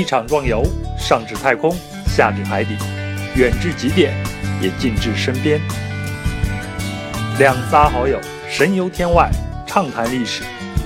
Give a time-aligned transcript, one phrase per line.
[0.00, 0.62] 一场壮游，
[0.98, 2.74] 上至太空，下至海底，
[3.36, 4.14] 远至极点，
[4.58, 5.60] 也近至身边。
[7.38, 8.18] 两仨好友，
[8.48, 9.30] 神游天外，
[9.66, 10.42] 畅谈历史，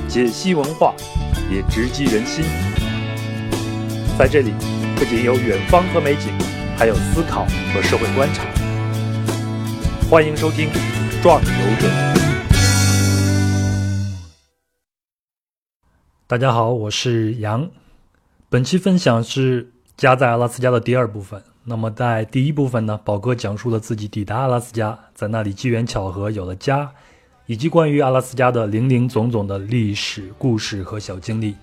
[0.09, 0.96] 解析文化，
[1.48, 2.45] 也直击人心。
[4.19, 4.53] 在这里，
[4.96, 6.33] 不仅有远方和美景，
[6.77, 8.43] 还有思考和社会观察。
[10.11, 10.69] 欢迎收听
[11.23, 11.87] 《壮游者》。
[16.27, 17.70] 大家好，我是杨。
[18.55, 21.43] 本期分享是加在阿拉斯加的第二部分。
[21.65, 26.89] 那么在第一部分呢，宝哥讲述了自己抵达阿拉斯加，在那里机缘巧合有了家，
[27.47, 31.57] 以及关于阿拉斯加的零零总总的历史故事和小经历。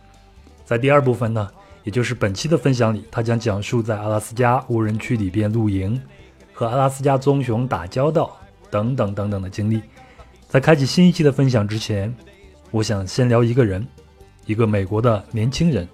[0.65, 1.49] 在第二部分呢，
[1.85, 5.97] 也就是本期的分享里，他将讲述在阿拉斯加无人区里边露营，
[6.51, 8.37] 和阿拉斯加棕熊打交道
[8.69, 9.81] 等等等等的经历。
[10.49, 12.13] 在开启新一期的分享之前，
[12.69, 13.87] 我想先聊一个人，
[14.45, 15.87] 一个美国的年轻人。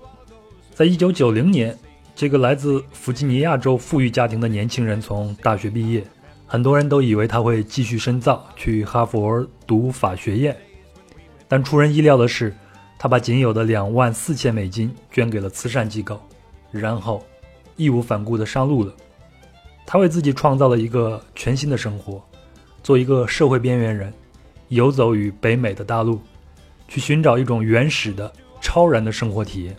[0.77, 1.75] 在一九九零年，
[2.13, 6.03] 这个来自弗吉尼亚州富裕家庭的年轻人从大学毕业，
[6.45, 10.55] 很多人都以为他会继续深造，去哈佛读法学院。
[11.47, 12.55] 但出人意料的是，
[12.99, 16.21] 他把仅有的两万四千美金捐给了慈善机构，
[16.69, 17.25] 然后
[17.75, 18.93] 义无反顾地上路了。
[19.83, 22.23] 他为自己创造了一个全新的生活，
[22.83, 24.13] 做一个社会边缘人，
[24.67, 26.21] 游走于北美的大陆，
[26.87, 29.75] 去寻找一种原始的、超然的生活体验。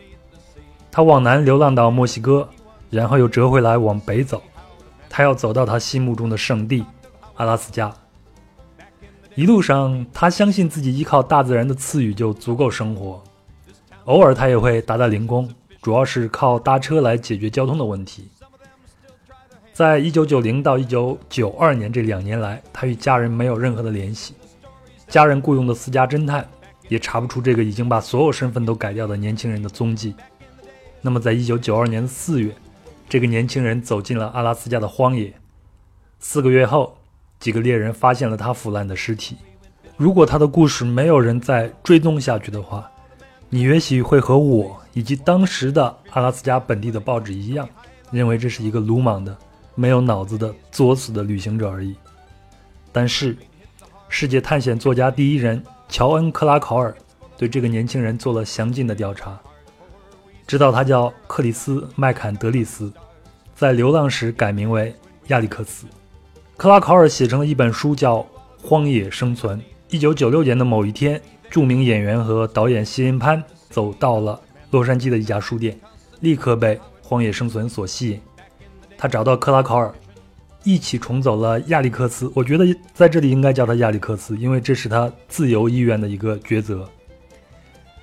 [0.91, 2.49] 他往南流浪到墨西哥，
[2.91, 4.43] 然后又折回来往北走。
[5.09, 6.85] 他要走到他心目中的圣地——
[7.37, 7.93] 阿拉斯加。
[9.35, 13.23] 一路上，他相信自己依靠大自然的赐予就足够生活。
[14.05, 15.49] 偶尔，他也会打打零工，
[15.81, 18.29] 主要是靠搭车来解决交通的问题。
[19.73, 24.35] 在一九九零到一九九二年这两年来，他与家人没有任何的联系。
[25.07, 26.47] 家人雇佣的私家侦探
[26.89, 30.15] 也查不出这个已经把所有身份都改掉的年轻人的踪迹。
[31.09, 32.55] 那么，在一九九二年的四月，
[33.09, 35.33] 这个年轻人走进了阿拉斯加的荒野。
[36.21, 36.99] 四个月后，
[37.41, 39.39] 几个猎人发现了他腐烂的尸体。
[39.97, 42.91] 如果他的故事没有人再追踪下去的话，
[43.49, 47.67] 你也许会和我以及当时的阿拉斯加本地的报纸一样，
[48.11, 49.35] 认为这是一个鲁莽的、
[49.75, 51.97] 没有脑子的作死的旅行者而已。
[52.93, 53.35] 但是，
[54.11, 56.95] 世界探险作家第一人乔恩·克拉考尔
[57.39, 59.41] 对这个年轻人做了详尽的调查。
[60.49, 62.91] 知道他叫克里斯·麦坎德里斯，
[63.55, 64.95] 在流浪时改名为
[65.27, 65.87] 亚历克斯。
[66.57, 68.17] 克拉考尔写成了一本书，叫
[68.63, 69.59] 《荒野生存》。
[69.91, 71.21] 一九九六年的某一天，
[71.51, 75.79] 著名演员和导演谢恩潘走到了洛杉矶的一家书店，
[76.21, 78.19] 立刻被《荒野生存》所吸引。
[78.97, 79.93] 他找到克拉考尔，
[80.65, 82.33] 一起重走了亚历克斯。
[82.35, 86.89] 我觉得在这里应该叫他亚历克斯，因为这是他自由意愿的一个抉择。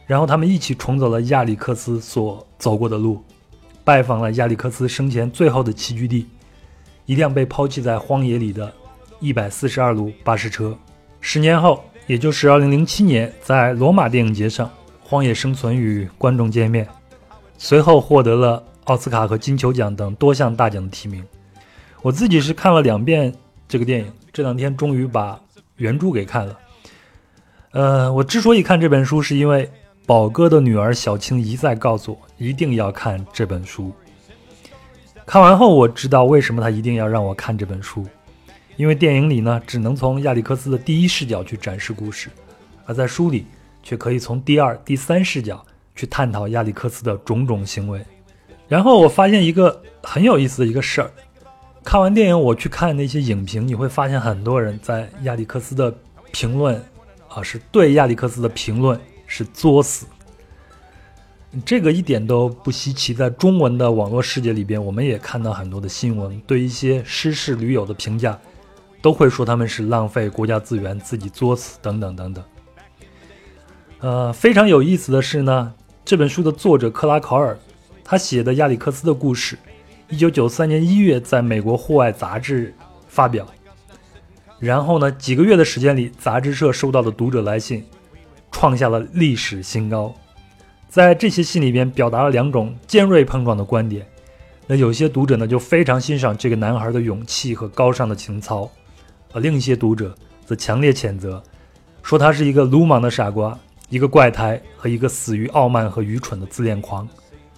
[0.07, 3.23] 然后他们一起重走了亚历克斯所走过的路，
[3.83, 6.27] 拜访了亚历克斯生前最后的栖居地——
[7.07, 8.71] 一辆被抛弃在荒野里的
[9.19, 10.77] 142路巴士车。
[11.21, 14.67] 十年后，也就是2007年，在罗马电影节上，
[15.01, 16.87] 《荒野生存》与观众见面，
[17.57, 21.25] 随后获得了奥斯卡和金球奖等多项大奖的提名。
[22.03, 23.33] 我自己是看了两遍
[23.67, 25.41] 这个电影，这两天终于把
[25.77, 26.59] 原著给看了。
[27.71, 29.67] 呃，我之所以看这本书，是因为。
[30.05, 33.91] 宝哥的女儿小青一再告诉我一定要看这本书。
[35.25, 38.05] 看完后，我知道为什么他一定要让我看这本书，
[38.77, 42.29] 因为电影里呢只能从亚历克斯的第一视角去展示故事，
[42.85, 43.47] 而在书里
[43.81, 45.65] 却可以从第二、第三视角
[45.95, 47.99] 去探讨亚历克斯的种种行为。
[48.67, 51.09] 然后我发现一个很有意思的一个事儿：
[51.83, 55.91] 看完电影，我去看那些影评，你会发现很多人在亚历克斯的
[56.31, 56.79] 评论
[57.27, 58.99] 啊，是对亚历克斯的评论。
[59.27, 60.05] 是作死，
[61.65, 63.13] 这个一点都不稀奇。
[63.13, 68.39] 在中文的网络世界里边，我们也看到很多的新闻，对一些失事驴友的评价，
[69.01, 72.43] 都会说他们是浪费国家资源、自己作死等等等等。
[73.99, 75.73] 呃，非常有意思的是呢，
[76.03, 77.57] 这本书的作者克拉考尔，
[78.03, 79.57] 他写的亚历克斯的故事，
[80.09, 82.73] 一九九三年一月在美国户外杂志
[83.07, 83.47] 发表，
[84.59, 87.83] 然后呢，几个月的时间里，杂志社收到的读者来信。
[88.55, 90.15] 创下了历史新高，
[90.87, 94.07] 在这些信里边表达了两种尖锐碰撞的观点。
[94.65, 98.71] 那有些读者呢就非常欣赏这个男孩的勇气和高尚的情操，
[99.33, 100.15] 而另一些读者
[100.45, 101.43] 则强烈谴责，
[102.01, 103.59] 说他是一个鲁莽的傻瓜，
[103.89, 107.05] 一个怪胎和一个死于傲慢和愚蠢的自恋狂，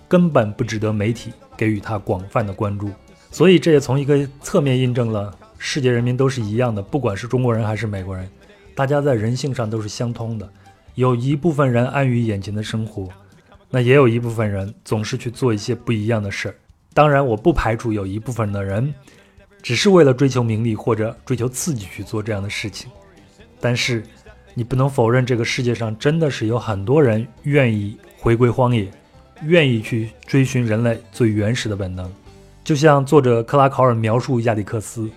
[0.08, 2.90] 根本不值得媒体给予他广泛的关注。
[3.30, 8.28] 所以这也从一个侧面印证了世界人民都是一样的，不管是中国人还是美国人，
[8.74, 10.50] 大家在人性上都是相通的。
[10.98, 13.08] 有一部分人安于眼前的生活，
[13.70, 16.56] 那也有一部分人总是去做一些不一样的事儿。
[16.92, 18.92] 当然，我不排除有一部分的人
[19.62, 22.90] 只是为了追求名利或者追求刺激去做这样的事情。
[23.62, 24.04] 但是，
[24.56, 28.90] 你不能否认，这个世界上真的是有很多人愿意回归荒野，
[29.44, 32.12] 愿意去追寻人类最原始的本能。
[32.64, 35.08] 就像作者克拉考尔描述亚历克斯，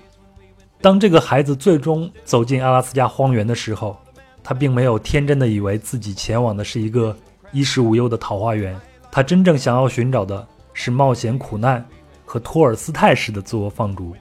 [0.83, 3.99] 当这个孩子最终走进阿拉斯加荒原的时候，
[4.43, 7.17] 他并没有天真的以为自己前往的是一个
[7.53, 8.79] 衣食无忧的桃花源，
[9.11, 10.47] 他真正想要寻找的。
[10.73, 11.85] 是冒险苦难
[12.25, 14.15] 和托尔斯泰式的自我放逐，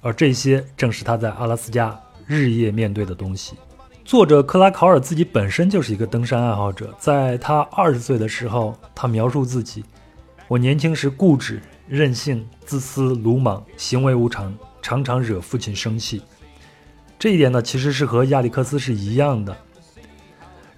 [0.00, 1.96] 而这些正是他在阿拉斯加
[2.26, 3.54] 日夜面对的东西。
[4.02, 9.84] 作者克拉考尔自己本身就是一个登山爱好者，在他二十岁的时候，他描述自己
[10.48, 14.52] ：“我年轻时固执、任性、自私、鲁莽，行为无常，
[14.82, 16.22] 常常惹父亲生气。”
[17.20, 19.54] 这一点呢，其实是和亚历克斯是一样的。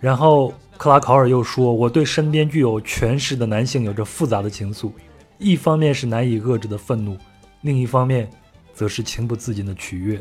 [0.01, 4.91] 然后克拉考尔又说：“我对身边具有权势的男性有着复杂的情愫。”
[5.39, 7.17] 一方面是难以遏制的愤怒，
[7.61, 8.29] 另一方面，
[8.75, 10.21] 则是情不自禁的取悦。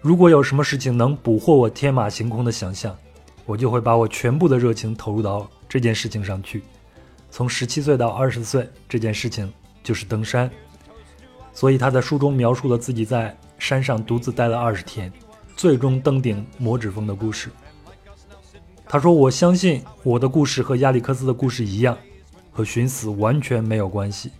[0.00, 2.96] 如果有什么事情能捕获我天马行空的想象，
[3.44, 6.64] 我就会把我全部的热情投入到这件事情上去。
[7.30, 9.52] 从十七岁到二十岁，这件事情
[9.84, 10.50] 就是登山。
[11.52, 15.12] 所以他在书中描述了自己在山上独自待了二十天，
[15.56, 17.48] 最终登顶魔指峰的故事。
[18.86, 21.96] 他说：“我相信我的故事和亚历克斯的故事一样。”
[22.52, 24.30] 和寻死完全没有关系。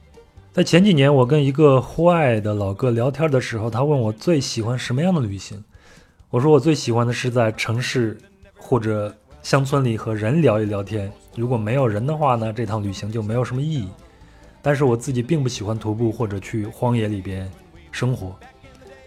[0.51, 5.63] 在前几年，我跟一个户外的老哥聊天的时候，他问我最喜欢什么样的旅行。
[6.31, 8.17] 我说我最喜欢的是在城市
[8.57, 11.13] 或者乡村里和人聊一聊天。
[11.35, 13.89] 如果没有人的话呢，这趟旅行就没有什么意义。
[14.63, 17.47] 但是我自己并不喜欢徒步或者去荒野里边
[17.93, 18.35] 生活。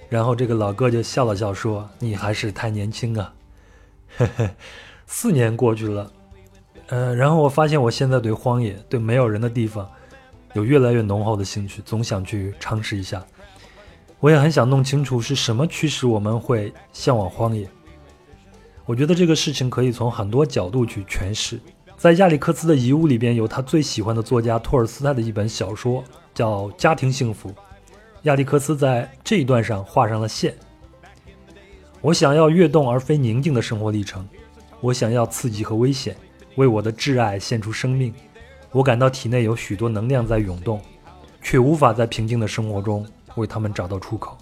[0.09, 3.33] 然后这个老哥就笑了笑说：“你还是太年轻啊。”
[4.17, 4.49] 嘿嘿，
[5.05, 6.11] 四年过去了。
[6.87, 9.87] 呃，然后我发现我现在对荒野、对没有人的地方，
[10.53, 13.23] 有越来越浓厚的兴趣，总想去尝试一下。
[14.19, 17.69] 我也很想弄清楚是什么驱使我们会向往荒野。
[18.85, 21.59] 我觉得这个事情可以从很多角度去诠释。
[21.95, 26.03] 在亚历克斯的遗物里边，有他最喜欢的作家托尔斯泰的一本小说，
[26.33, 27.49] 叫《家庭幸福》。
[28.23, 30.53] 亚历克斯在这一段上画上了线。
[32.01, 34.27] 我想要跃动而非宁静的生活历程，
[34.81, 36.15] 我想要刺激和危险。
[36.55, 38.13] 为我的挚爱献出生命，
[38.71, 40.81] 我感到体内有许多能量在涌动，
[41.41, 44.37] 却无法在平静的生活中为他们找到出口。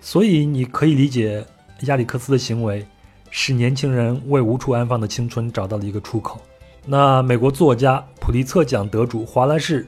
[0.00, 1.44] 所以，你可以理解
[1.82, 2.86] 亚历克斯的行为
[3.30, 6.40] 是年轻人为无处安放的青春找到了一个出口。
[6.86, 9.82] 那美国作家普利策奖得主华莱士·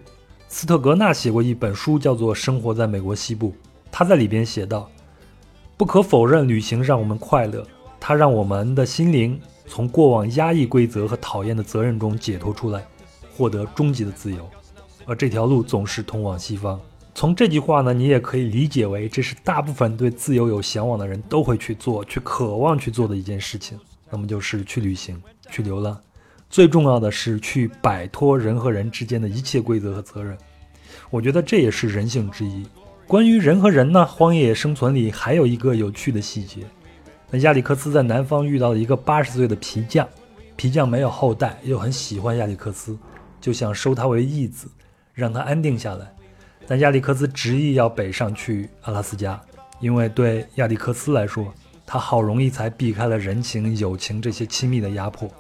[0.49, 3.51] 斯特格纳写过一本书，叫做《生活在美国西部》。
[3.91, 4.89] 他在里边写道
[5.77, 7.67] ：“不可否认，旅行让我们快乐，
[7.99, 9.39] 它让我们的心灵。”
[9.69, 12.87] 从过往压抑规则和讨厌的责任中解脱出来，
[13.37, 14.49] 获得终极的自由，
[15.05, 16.81] 而这条路总是通往西方。
[17.17, 23.77] 从这句话呢，你也可以理解为，这是大部分对自由有向往的人都会去做、去渴望去做的一件事情。
[24.09, 25.21] 那么就是去旅行、
[25.51, 25.99] 去流浪。
[26.49, 30.37] 最重要的是去摆脱人和人之间的一切规则和责任。
[31.11, 32.67] 我觉得这也是人性之一。
[33.07, 36.63] 关于人和人呢，荒野生存里还有一个有趣的细节。
[37.31, 40.09] 那亚历克斯在南方遇到了一个八十岁的皮匠，
[40.57, 42.99] 皮匠没有后代，又很喜欢亚历克斯，
[43.41, 44.69] 就想收他为义子，
[45.13, 46.13] 让他安定下来。
[46.67, 49.41] 但亚历克斯执意要北上去阿拉斯加，
[49.81, 51.53] 因为对亚历克斯来说，
[51.85, 55.31] 他好容易才避开了人情、友情这些亲密的压迫，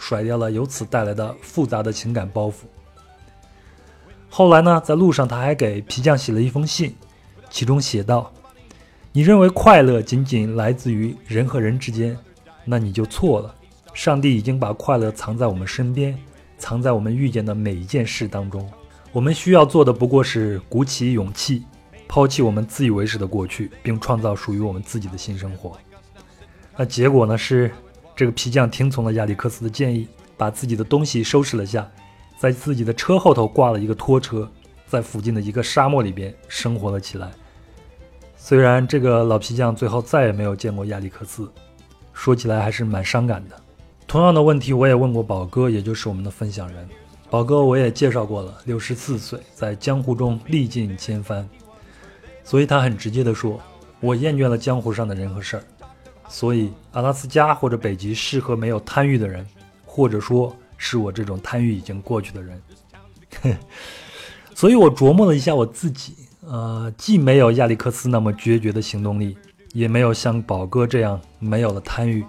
[0.00, 2.54] 甩掉了由此带来的复杂的情感包袱。
[4.30, 6.96] 后来呢，在路上他还给皮匠写了一封信，
[7.50, 8.32] 其中写道。
[9.12, 12.16] 你认为快乐仅仅来自于人和人之间，
[12.64, 13.54] 那你就错了。
[13.92, 16.16] 上帝已经把快乐藏在我们身边，
[16.56, 18.66] 藏在我们遇见的每一件事当中。
[19.12, 21.64] 我们需要做的不过是鼓起勇气，
[22.08, 25.76] 抛弃我们自以为是的过去，并创造属于我们自己的新生活。
[26.76, 27.36] 那结果呢？
[27.36, 27.70] 是
[28.20, 31.90] 这个皮匠听从了亚历克斯的建议，把自己的东西收拾了下，
[32.36, 34.46] 在自己的车后头挂了一个拖车，
[34.86, 37.30] 在附近的一个沙漠里边生活了起来。
[38.36, 41.50] 虽然这个老皮匠最后再也没有见过亚历克斯，
[42.12, 43.56] 说起来还是蛮伤感的。
[44.06, 46.86] 同样的问题我也问过宝哥，也就是我们的分享人。
[47.30, 51.48] 宝哥我也介绍过了，六十四岁，在江湖中历尽千帆，
[52.44, 53.58] 所以他很直接的说
[53.98, 55.64] ：“我厌倦了江湖上的人和事儿，
[56.30, 59.44] 所以阿拉斯加或者北极适合没有贪欲的人，
[59.84, 62.62] 或者说是我这种贪欲已经过去的人。
[64.54, 66.14] ”所以我琢磨了一下我自己。
[66.42, 69.36] 呃，既没有亚历克斯那么决绝的行动力，
[69.72, 72.24] 也没有像宝哥这样没有了贪欲，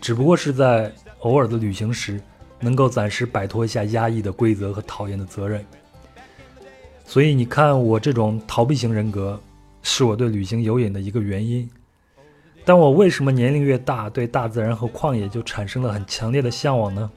[0.00, 2.20] 只不过是在偶尔的旅行时，
[2.58, 5.64] 能够暂时摆脱一下压抑的规则和讨厌的责任。
[7.04, 9.40] 所以你看，我这种逃避型人格，
[9.82, 11.68] 是我对旅行有瘾的一个原因。
[12.66, 17.08] 但我为什么年龄越大，对大自然和旷野就产生了很强烈的向往呢？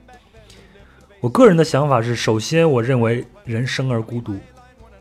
[1.20, 4.38] 我个人的想法是：首先，我认为人生而孤独，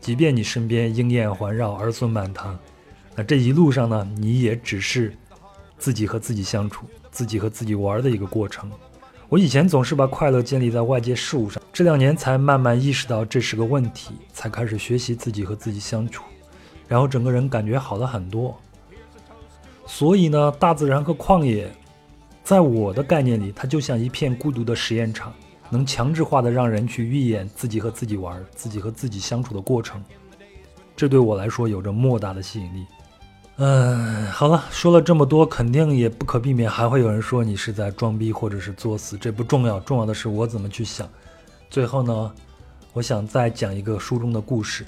[0.01, 2.57] 即便你身边莺燕环绕、儿孙满堂，
[3.15, 5.13] 那这一路上呢，你也只是
[5.77, 8.71] 自己和自己相处、自己和自己玩的一个过程。
[9.29, 16.23] 我以前总是把快乐建立在外界事物上，这两年才慢慢意识到这是个问题，才开始学习自己和自己相处，
[16.87, 18.59] 然后整个人感觉好了很多。
[19.91, 21.67] 所以呢，大自然和旷野，
[22.43, 25.33] 在我的概念里，它就像一片孤独的实验场，
[25.67, 30.01] 能强制化的让人去预演自己和自己玩、自己和自己相处的过程。
[30.95, 32.85] 这对我来说有着莫大的吸引力。
[33.57, 41.09] 嗯，好了，说了这么多，肯定也不可避免还会有人说你是在装逼或者是作死，这不重要，重要的是我怎么去想。
[41.67, 42.31] 最后呢，
[42.93, 44.85] 我想再讲一个书中的故事。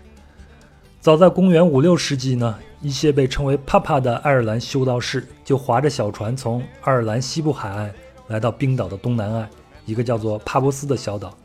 [1.00, 2.56] 早在公元五六世纪呢。
[2.82, 7.94] 一些被称为“帕帕”的爱尔兰修道士就划着小船从爱尔兰西部海岸
[8.28, 9.50] 来到冰岛的东南岸，
[9.86, 11.38] 一个叫做帕波斯的小岛。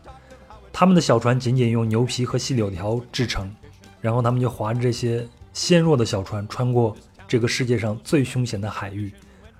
[0.73, 3.55] 他们的小船仅仅用牛皮和细柳条制成，
[4.01, 6.97] 然后他们就划着这些纤弱的小船穿过
[7.29, 9.13] 这个世界上最凶险的海域，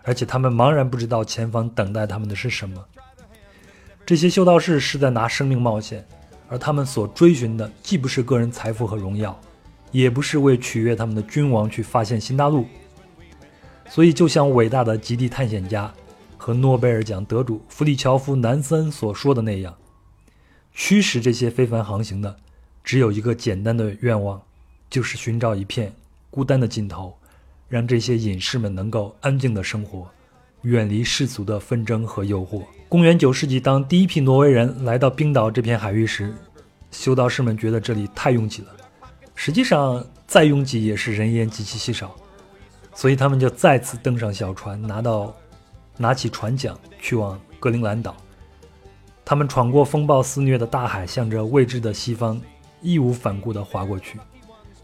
[0.03, 2.83] 而且他们茫然不知道前方等待他们的是什么。
[4.05, 6.07] 这些修道士是在拿生命冒险，
[6.49, 9.39] 而他们所追寻的既不是个人财富和荣耀。
[9.97, 12.67] 也不是为取悦他们的君王去发现新大陆，
[13.89, 15.91] 所以就像伟大的极地探险家
[16.37, 19.75] 和诺贝尔奖得主弗里乔夫·南森所说的那样，
[20.75, 22.37] 驱使这些非凡航行的
[22.85, 24.43] 只有一个简单的愿望，
[24.91, 25.91] 就是寻找一片
[26.29, 27.17] 孤单的尽头，
[27.67, 30.07] 让这些隐士们能够安静的生活，
[30.61, 32.61] 远离世俗的纷争和诱惑。
[32.91, 36.35] 公元九世纪，当第一批挪威人来到冰岛这片海域时，
[36.91, 38.69] 修道士们觉得这里太拥挤了。
[39.37, 42.17] 实际上，再拥挤也是人烟极其稀少，
[42.95, 45.33] 所以他们就再次登上小船，拿到
[45.97, 48.17] 拿起船桨，去往格陵兰岛。
[49.25, 52.41] 他们闯过风暴肆虐的大海，向着未知的西方
[52.81, 54.19] 义无反顾地划过去，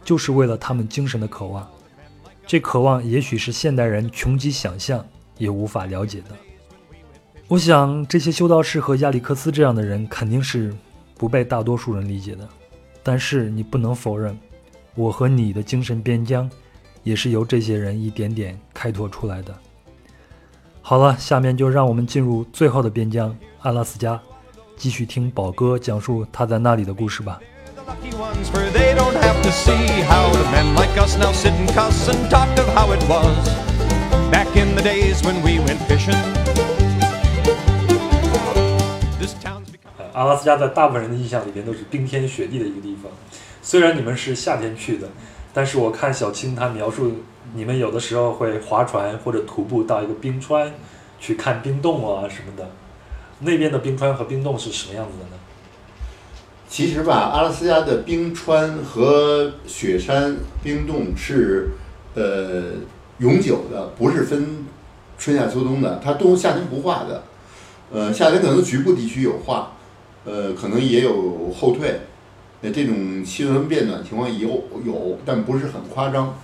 [0.04, 1.68] 就是为了他们精神的渴望。
[2.46, 5.04] 这渴望也许是现代人穷极想象
[5.38, 6.26] 也无法了解的。
[7.48, 10.74] 我想，这些修道士和亚历克斯这样的人肯定是
[11.16, 12.48] 不被大多数人理解的。
[13.02, 14.38] 但是你不能否认，
[14.94, 16.50] 我和你的精神边疆，
[17.02, 19.54] 也是由这些人一点点开拓出来的。
[20.80, 24.20] 好了，下面就让我们进入最后的边疆——阿拉斯加，
[24.76, 27.40] 继续听宝哥讲述他在那里的故事吧。
[40.12, 43.10] 阿拉斯加在大部分人的印象里边都是冰天雪地的一个地方，
[43.62, 45.08] 虽然你们是夏天去的，
[45.54, 47.12] 但是我看小青他描述，
[47.54, 50.72] 你们有的时候会划船或者徒步到一个冰川，
[51.18, 52.70] 去看冰洞啊什么的，
[53.40, 55.40] 那边的冰川和冰洞是什么样子的呢？
[56.68, 61.70] 其实吧，阿拉斯加的冰川和雪山冰洞是
[62.14, 62.72] 呃
[63.18, 64.66] 永久的，不是分
[65.18, 67.22] 春夏秋冬的，它冬夏天不化的，
[67.90, 69.72] 呃夏天可能局部地区有化。
[70.24, 72.00] 呃，可能也有后退，
[72.60, 74.48] 那，这种气温变暖情况有
[74.84, 76.38] 有，但不是很夸张。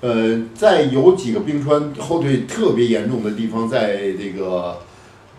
[0.00, 4.78] 呃，在有几个冰川后退特别严重的地方，在这个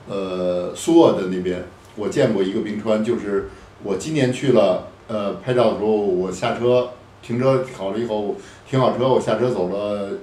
[0.08, 1.64] 呃苏沃的那边，
[1.96, 3.50] 我见过一个冰川，就是
[3.84, 6.92] 我今年去了，呃，拍照的时候，我下车
[7.24, 8.36] 停车好了以后，
[8.70, 10.20] 停好车，我下车走了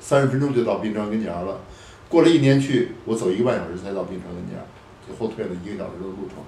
[0.00, 1.60] 三十分钟就到冰川跟前了。
[2.08, 4.58] 过了一年去，我走一个半小时才到冰川跟前，
[5.06, 6.38] 就后退了一个小时的路程。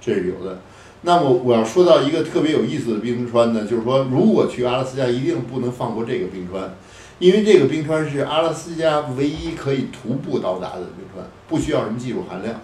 [0.00, 0.58] 这是有的。
[1.02, 6.74] 那么我要说到一个特别有意思的冰川呢，就是说，如果去阿拉斯加，一定不能放过这个冰川，
[7.20, 12.60] 因为这个冰川是阿拉斯加唯一可以徒步到达的冰川，不需要什么技术含量，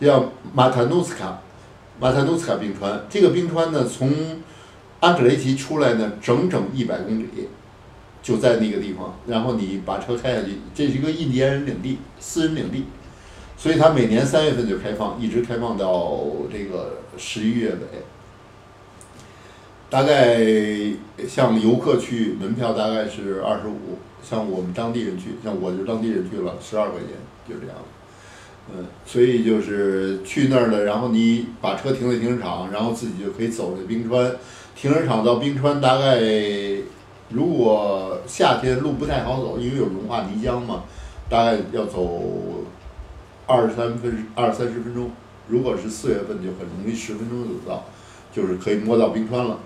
[0.00, 1.42] 叫马塔努斯卡，
[2.00, 3.02] 马塔努斯卡冰川。
[3.10, 4.10] 这个冰川呢，从
[5.00, 7.28] 安克雷奇出来呢，整整一百公里，
[8.22, 9.18] 就在那个地方。
[9.26, 12.84] 然后你把车开下去，这是一个印第安人领地，私人领地。
[13.64, 16.20] 所以它每年三月份就开放，一直开放到
[16.52, 18.02] 这个十一月尾。
[19.88, 20.44] 大概
[21.26, 27.08] 像游客去，门票大概是二十五；像我们当地人去，像我就当地人去了，十二块钱，
[27.48, 27.76] 就这样。
[28.70, 34.30] 嗯，所以就是去那儿了，然后你把车停在停车场，然后自己就可以走这冰川。
[34.76, 36.20] 停车场到冰川大概，
[37.30, 40.84] 如果夏天路不太好走，因为有融化泥浆嘛，
[41.30, 42.53] 大概要走。
[43.46, 45.10] 二十三分二三十分钟，
[45.48, 47.84] 如果是四月份，就很容易十分钟就到，
[48.32, 49.58] 就是可以摸到冰川了。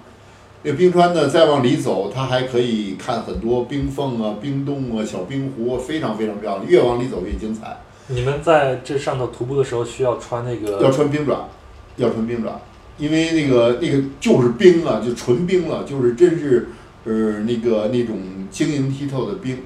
[0.65, 6.67] 那冰川呢，再往里走，它还可以看很多冰缝啊、冰洞啊、小冰湖啊，非常非常漂亮。
[6.67, 7.79] 越往里走越精彩。
[8.09, 10.83] 你们在这上头徒步的时候需要穿那个？
[10.83, 11.49] 要穿冰爪，
[11.97, 12.61] 要穿冰爪，
[12.99, 16.69] 因为那个那个就是冰啊，就纯冰了，就是真是
[17.05, 18.19] 呃那个那种
[18.51, 19.59] 晶莹剔透的冰，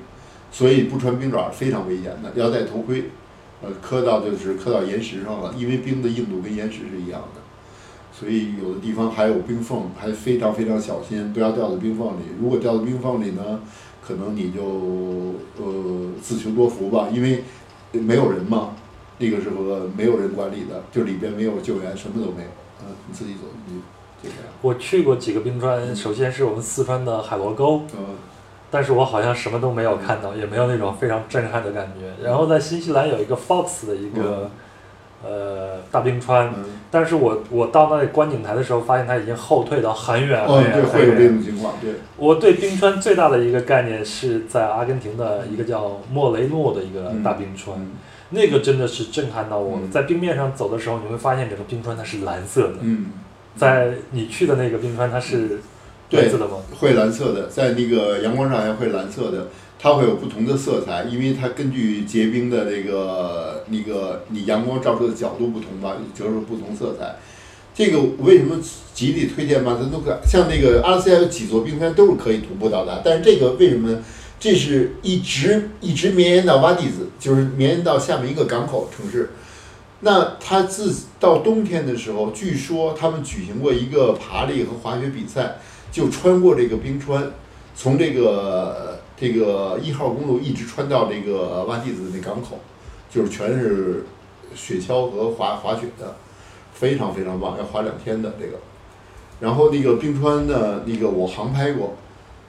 [0.50, 3.04] 所以不穿冰爪非常危险的，要戴头盔。
[3.62, 7.40] 呃，磕到就是磕到岩石上了，因为冰的硬度跟岩石是一样的。
[8.12, 12.22] 所以有的地方还有冰缝，还非常非常小心，不要掉到冰缝里。
[12.40, 13.60] 如果掉到冰缝里呢，
[14.06, 14.62] 可能你就
[15.56, 17.42] 呃自求多福吧，因为
[17.92, 18.76] 没有人嘛，
[19.18, 22.48] 那个时候没有人管理的，就里边没有救援，什么都没有，
[22.82, 24.52] 嗯，你自己走进去就这样。
[24.60, 28.04] 我去过几个冰川，首先是我们四川的海螺沟，嗯，
[28.72, 32.24] 但是我好像什么都没有看到，也没有那种非常震撼的感觉。
[32.24, 34.50] 然后在新西兰有一个 Fox 的一个。
[35.24, 36.52] 呃，大冰川，
[36.90, 40.90] 但是我我到那里观景台的时候，发现它已经后退到很远很远很远。
[40.90, 41.92] 会有这种情况，对。
[42.16, 47.78] 我对冰川最大的一个概念是在阿根廷的一个叫莫雷诺的一个大冰川，
[48.30, 49.86] 那个真的是震撼到我了。
[49.92, 52.78] 在冰面上走的时候，你会发现整个冰川它是蓝色的。
[52.80, 53.12] 嗯。
[53.54, 55.60] 在你去的那个冰川，它是
[56.20, 56.56] 蓝色的吗？
[56.78, 59.48] 会蓝色的，在那个阳光上也会蓝色的。
[59.78, 67.16] 它会有不同的色彩，因为它根据结冰的那个那个你阳光照射的角度不同吧，折射不同色彩。
[67.74, 68.56] 这个为什么
[68.94, 70.20] 极力推荐马森多克？
[70.24, 73.98] 像那个阿拉斯加有几座冰山都是可以徒步到达，但是这个为什么？
[74.38, 79.30] 这是一直一直绵延到洼地子，就是绵延到下面一个港口城市。
[80.00, 85.58] 那它自到冬天的时候，据说他们举行过一个爬犁和滑雪比赛，
[85.92, 87.30] 就穿过这个冰川，
[87.76, 88.98] 从这个。
[89.14, 92.58] 这个一号公路一直穿到这个挖地子那港口，
[93.08, 94.04] 就是全是
[94.52, 96.16] 雪橇和滑滑雪的，
[96.74, 98.58] 非常非常棒，要滑两天的这个。
[99.38, 101.94] 然后那个冰川呢，那个我航拍过，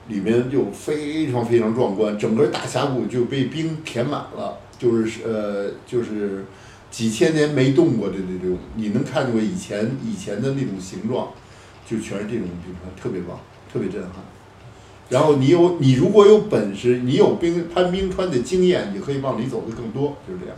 [0.08, 6.44] 里面就非常非常壮观，整个大峡谷就被冰填满了，就是呃就是
[6.90, 11.28] 几千年没动过的这种，你能看出以前以前的那种形状，
[11.86, 13.38] 就全是这种冰川，特别棒，
[13.72, 14.12] 特别震撼。
[15.10, 20.56] 然后你有你如果有本事，你有冰攀冰川的经验，你可以往里走的更多，就是这样。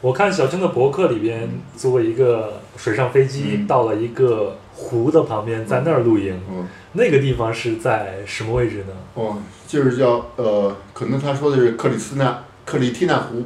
[0.00, 6.38] 我看小青的博客里边，坐一个水上飞机到了一个湖的旁边，在那儿露营。
[6.50, 6.66] 嗯。
[6.92, 8.94] 那个地方是在什么位置呢？
[9.14, 13.44] 哦，就是叫呃，可能他说的是克里斯纳克里缇纳湖。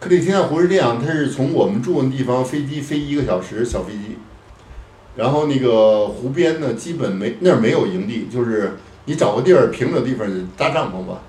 [0.00, 4.18] 克里缇纳湖是这样，它是从我们住的地方飞机飞一个小时小飞机，
[5.18, 8.78] 然后那个湖边呢，基本没那儿没有营地，就是。
[9.08, 11.22] 你找个地儿平整地方搭帐篷吧。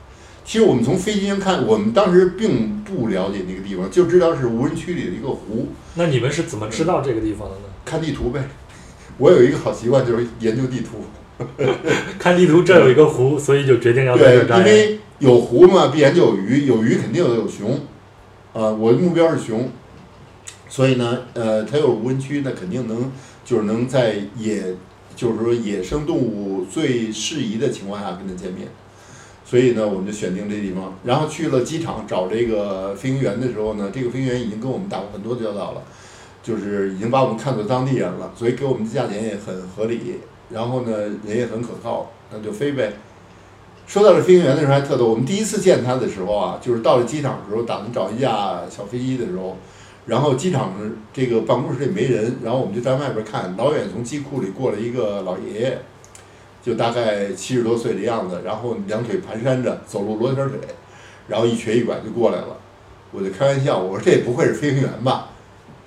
[0.43, 5.69] 其实我们从飞机上看，我们当时并不了解那个地方，就知道是无人区里的一个湖。
[5.95, 7.61] 那你们是怎么知道这个地方的呢？
[7.85, 8.49] 看地图呗。
[9.17, 11.05] 我有一个好习惯，就是研究地图。
[12.19, 17.79] 看地图，这有一个湖，所以就决定要在这对，因为有湖嘛，必然就有鱼，有鱼肯定有熊。
[18.51, 19.69] 啊，我的目标是熊，
[20.67, 23.09] 所以呢，呃，它有无人区，那肯定能
[23.49, 24.75] 就是能在野。
[25.15, 28.69] 就是说，野生动物最适宜的情况下跟它见面，
[29.43, 30.97] 所以呢，我们就选定这地方。
[31.03, 35.81] 然后去了机场找这个飞行员的时候呢，这个飞行员已经跟我们打过很多交道了，
[36.41, 40.21] 就是已经把我们看作当地人了，所以给我们的价钱也很合理。
[40.51, 40.91] 然后呢，
[41.27, 42.93] 人也很可靠，那就飞呗。
[43.87, 49.57] 说到这飞行员的时候还特逗，我们第一次见他的时候啊，就是到了机场的时候，打算找一架小飞机的时候。
[50.05, 50.73] 然后机场
[51.13, 55.77] 这个办公室里没人，然后我们就在外边看，老远从机库里过来一个老爷爷，
[56.63, 60.57] 就大概七十多岁的样子，然后两腿蹒跚着走路罗圈腿，
[61.27, 62.57] 然后一瘸一拐就过来了。
[63.11, 65.29] 我就开玩笑，我说这也不会是飞行员吧？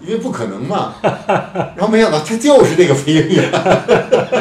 [0.04, 0.94] 因为不可能嘛。
[1.02, 3.48] 然后没想到他就是这个飞行员。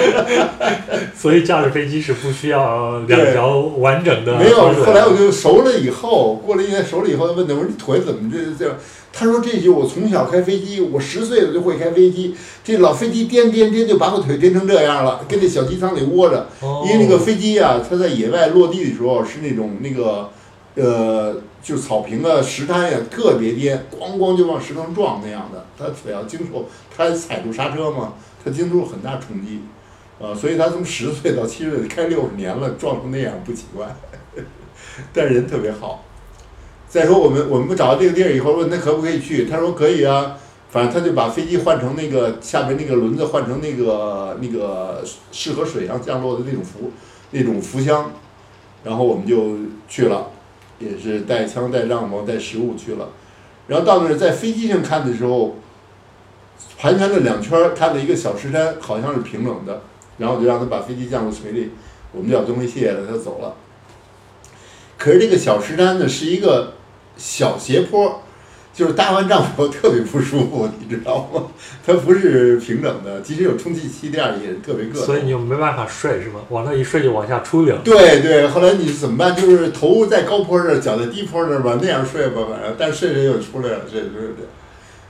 [1.15, 4.36] 所以驾驶飞机是不需要两条完整的。
[4.38, 8.75] 没有，后来我就熟了以后，过了一年熟了以后，问他我说你腿怎么这这？
[9.13, 12.34] 他说：“这句我从小开飞机，我十岁了就会开飞机。
[12.63, 16.47] 这老飞机颠颠颠，就把我腿颠成这样了，跟那小机舱里窝着。
[16.62, 20.30] 因为那个飞机啊，它在野外落地的时候是那种那个，
[20.76, 25.65] 呃，就草坪啊、石滩呀，特别颠，咣咣就往石头上撞那样的。
[25.78, 29.60] 他腿要经受，他踩住刹车嘛，他经受很大冲击，
[30.21, 33.93] 啊，所以他从十岁到七十岁开六十年了，撞成那样不奇怪。
[35.13, 36.06] 但人特别好。”
[36.91, 40.38] 再说我们我们不找到这个地儿以后问他可不可以去，他说可以啊，
[40.69, 45.01] 反正他就把飞机换成那个下面那个轮子换成那个那个
[45.32, 46.91] 适合水上降落的那种浮
[47.30, 48.12] 那种浮箱，
[48.84, 49.56] 然后我们就
[49.88, 50.32] 去了，
[50.80, 53.08] 也是带枪带帐篷带食物去了，
[53.67, 55.56] 然后到那儿在飞机上看的时候，
[56.77, 59.84] 盘旋了两圈，看了一个小石山，好像是平整的，
[60.17, 61.71] 然后就让他把飞机降落水里，
[62.12, 63.56] 我们就把东西卸下来，他走了。
[64.97, 66.73] 可是这个小石山呢，是一个
[67.21, 68.19] 小斜坡，
[68.73, 71.43] 就是搭完帐篷特别不舒服， 你知道吗？
[71.86, 74.95] 它不是平整的，即使有充气气垫也是特别硌。
[74.95, 76.41] 所以你就没办法睡是吗？
[76.49, 77.77] 往那一睡就往下出溜。
[77.84, 79.36] 对对，后来你怎么办？
[79.36, 84.34] 就是头在高坡这儿，脚在低坡这儿吧，那样睡吧，反正，但睡着又出来了，睡着睡着，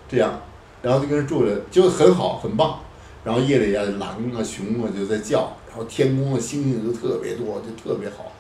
[0.10, 0.42] 这样，
[0.82, 2.80] 然后就跟人住着，就很好，很棒。
[3.24, 8.34] 然后夜里啊，狼啊、熊啊就在叫，然后天空啊，星星就特别多，就特别好。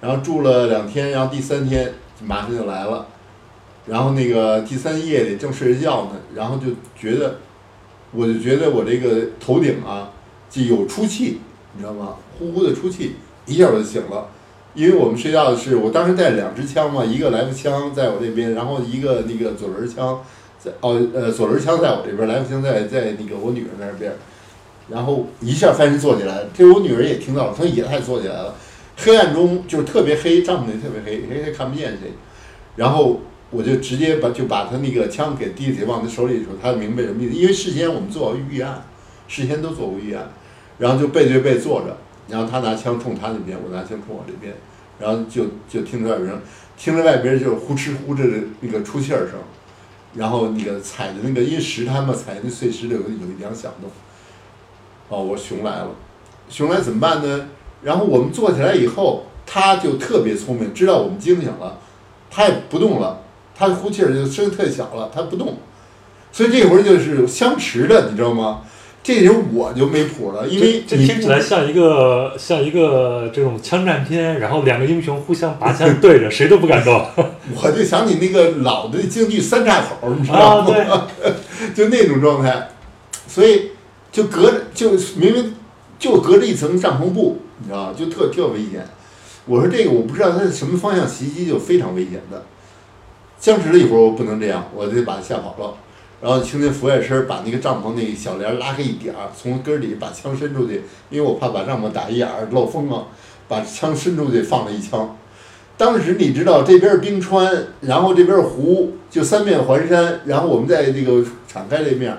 [0.00, 1.94] 然后住了两天，然后第三天
[2.24, 3.06] 马上就来了，
[3.86, 7.36] 然后那个第三夜里正睡着觉呢，然后就觉得，
[8.12, 10.10] 我就觉得我这个头顶啊
[10.50, 11.40] 就有出气，
[11.74, 12.16] 你知道吗？
[12.38, 14.28] 呼呼的出气，一下我就醒了。
[14.74, 20.20] 因为我们睡觉的是，我当时带两支枪嘛，一个来福枪在我这边，然后一个那个左轮枪
[20.58, 24.12] 在哦呃左轮枪在我这边，来福枪在在那个我女儿那边，
[24.88, 28.54] 然后一下翻身坐起来，这我女儿也听到了，她也还坐起来了。
[29.00, 32.12] 黑暗中就是特别黑，帐篷里特别黑，黑黑看不见谁。
[32.74, 38.84] 然后我就直接把就把他那个枪给递起往他手里的时候，他明白什么意思，因为事先我们做过预案，
[39.28, 40.28] 事先都做过预案，
[40.78, 41.96] 然后就背对背坐着，
[42.28, 44.52] 然后他拿枪冲他那边，我拿枪冲我这边，
[44.98, 46.36] 然后就就听着外边，
[46.76, 49.38] 听着外边就呼哧呼哧的那个出气儿声，
[50.14, 53.90] 然后那个踩的那个因为石滩嘛，踩的那碎石头有有一点响动。
[55.08, 55.90] 哦，我熊来了，
[56.50, 57.48] 熊来怎么办呢？
[57.82, 61.78] 然后我们坐起来以后，他就特别聪明，知道我们惊醒了，
[62.30, 63.20] 他也不动了，
[63.54, 65.58] 他呼气儿就声特小了，他不动，
[66.32, 68.60] 所以这会儿就是相持的，你知道吗？
[69.00, 77.06] 这时候我就没谱了，因为这听起来像一个像一个这种枪战片，然后两个英雄互相拔枪对着，谁都不敢动。
[77.56, 81.06] 我就想起那个老的京剧三岔口，你知道吗？
[81.74, 82.68] 就那种状态，
[83.26, 83.70] 所以
[84.12, 85.54] 就隔着，就明明
[85.98, 87.38] 就隔着一层帐篷布。
[87.60, 88.86] 你知道就特特危险。
[89.46, 92.44] 我说这个我不知道它是什么方向袭击，就非常危险的。
[93.38, 95.74] 僵持了一会儿，我不能这样，我得把它吓跑了。
[96.20, 103.06] 然后轻轻俯下身，把那个帐篷那小帘拉开一点儿，从根儿里把枪伸出去，因为我怕把帐篷打一眼儿漏风啊。
[103.46, 105.16] 把枪伸出去放了一枪。
[105.78, 112.14] 当时你知道这边是冰川，然后这边是湖，就三面环山，然后我们在这个敞开这面。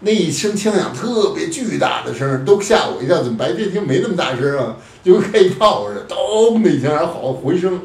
[0.00, 3.22] 那一声枪响特别巨大的声都吓我一跳。
[3.22, 4.76] 怎么白天听没那么大声啊？
[5.02, 7.80] 就跟开炮似的，咚的一枪，然后好回声，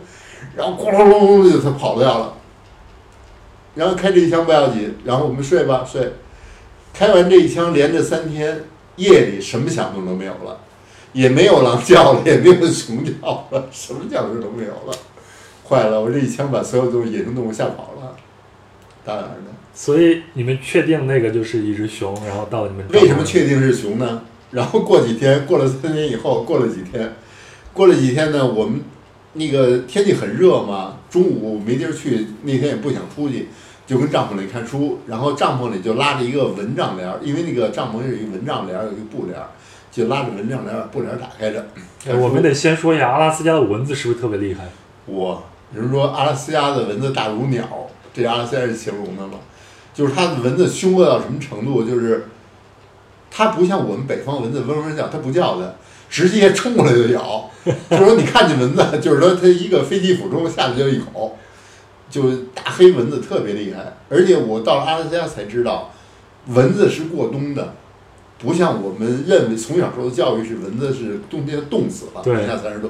[0.56, 2.34] 然后咣隆隆的就他跑掉了。
[3.76, 6.14] 然后开这一枪不要紧，然后我们睡吧睡。
[6.94, 8.66] 开完这一枪，连着三天，
[8.98, 10.60] 夜里什么响动都没有了，
[11.14, 14.94] 也没有狼叫了，也没有熊叫了，什么叫声都没有了。
[15.70, 18.16] 坏了，我这一枪把所有东西野生动物吓跑了。
[19.06, 19.36] 当然了。
[19.74, 24.24] 所以你们确定那个就是一只熊，然后到你们为什么确定是熊呢？
[24.52, 27.14] 然后过几天，过了三年以后，过了几天，
[27.72, 28.46] 过了几天呢？
[28.46, 28.82] 我们
[29.34, 33.48] 那个天气很热嘛，中午没地儿去，那天也不想出去，
[33.88, 35.00] 就跟帐篷里看书。
[35.08, 39.40] 然后帐篷里就拉着一个蚊帐帘，因为那个帐篷是一个蚊帐帘，有一个布帘，
[39.90, 41.66] 就拉着蚊帐帘，布帘打开着。
[42.20, 44.66] 我们得先说一下阿拉斯加的蚊子是不是特别厉害？
[45.06, 45.42] 我
[45.74, 47.66] 人说阿拉斯加的蚊子大如鸟，
[48.14, 49.40] 这阿拉斯加是形容的嘛？
[49.94, 51.84] 就是它的蚊子凶恶到什么程度？
[51.84, 52.28] 就是
[53.30, 55.76] 它不像我们北方蚊子嗡嗡叫，它不叫的，
[56.10, 57.50] 直接冲过来就咬。
[57.90, 61.38] 就是说你看见蚊子，就是说它一个飞机俯冲下去就一口，
[62.10, 63.94] 就大黑蚊子特别厉害。
[64.10, 65.92] 而且我到了阿拉斯加才知道，
[66.48, 67.74] 蚊子是过冬的，
[68.40, 72.90] 不像我们认为从小受的教育是蚊子是冬天冻死了，零下三十度，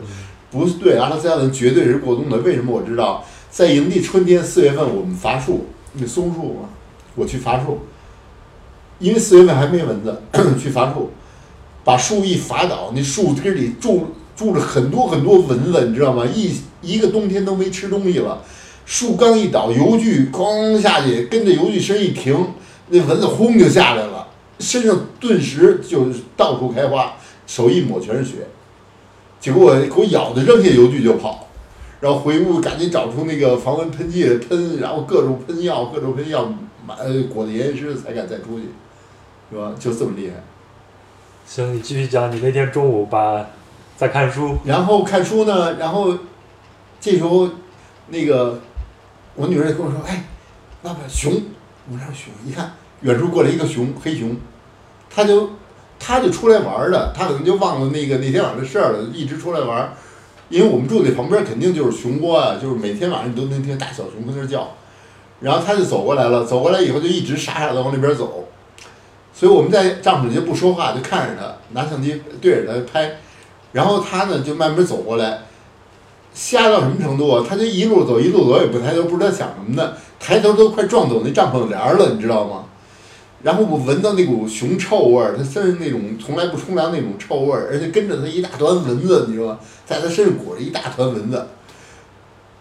[0.50, 2.38] 不是对阿拉斯加人绝对是过冬的。
[2.38, 3.26] 为什么我知道？
[3.50, 6.70] 在营地春天四月份我们伐树，那松树嘛。
[7.16, 7.80] 我去伐树，
[9.00, 10.22] 因为四月份还没蚊子，
[10.62, 11.12] 去伐树，
[11.84, 16.26] 把树一伐倒，那树根里住住着很多很多蚊子，你知道吗？
[16.26, 18.42] 一一个冬天都没吃东西了，
[18.86, 22.36] 树刚一倒，油锯哐下去，跟着油锯声一停，
[22.90, 24.28] 那蚊子轰就下来了，
[24.60, 27.14] 身上顿时就到处开花，
[27.46, 28.48] 手一抹全是血，
[29.40, 31.48] 结果给我咬的扔下油锯就跑，
[32.00, 36.52] 然后回屋赶紧找出那个防蚊喷剂喷，然后各种喷药，各种喷药。
[36.88, 38.66] 呃，裹得严严实实才敢再出去，
[39.52, 39.74] 是吧？
[39.80, 40.36] 就这么厉害。
[41.46, 42.34] 行，你继续讲。
[42.36, 43.46] 你那天中午把
[43.98, 46.18] 在看书，然后看书呢，然后
[47.00, 47.50] 这时候
[48.08, 48.60] 那个
[49.36, 50.24] 我女儿跟我说：“哎，
[50.82, 51.32] 爸爸，熊！”
[51.92, 54.38] 我说：“熊！”一看远处过来一个熊，黑熊，
[55.10, 55.50] 他就
[56.00, 59.94] 他就出来玩了，他可能就忘了那个那天晚上的事儿了，一直出来玩。
[60.50, 64.70] 因为我们住那旁边肯定就是熊窝啊，就是每天晚上你都能听大小熊在那叫。
[65.42, 68.48] 然后他就走过来了，走过来以后就一直傻傻的往那边走，
[69.34, 73.18] 所以我们在帐篷里就不说话，就看着他，拿相机对着他拍，
[73.74, 75.42] 然后他呢就慢慢走过来，
[76.34, 77.44] 瞎到什么程度啊？
[77.48, 82.66] 他就一路走一路走也不抬头，不知道想什么呢，抬头都快撞走那帐篷帘了，你知道吗？
[83.42, 89.58] 然后我闻到那股熊臭味儿，它身上那种从来不冲凉那种臭味儿，而且跟着它一大团蚊子，你知道吗？
[89.84, 91.48] 在它身上裹着一大团蚊子。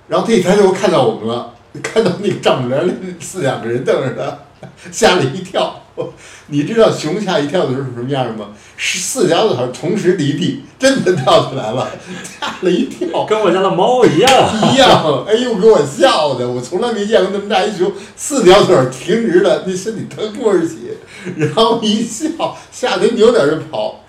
[0.09, 1.53] 然后它一抬头看到我们了，
[1.83, 5.77] 看到那个帐篷帘里四两个人瞪着他， 吓了一跳。
[6.47, 8.49] 你知道熊吓一跳的时候是什么样吗？
[8.77, 11.91] 是四条腿同时离地，真的跳起来了，
[12.25, 13.25] 吓了一跳。
[13.25, 14.31] 跟我家的猫一样。
[14.73, 20.97] 一样，哎呦，给我笑的，我从来没见过那么大一熊，四条腿挺直的，那身体腾空而起，
[21.37, 24.03] 然后一笑，吓得扭脸就跑，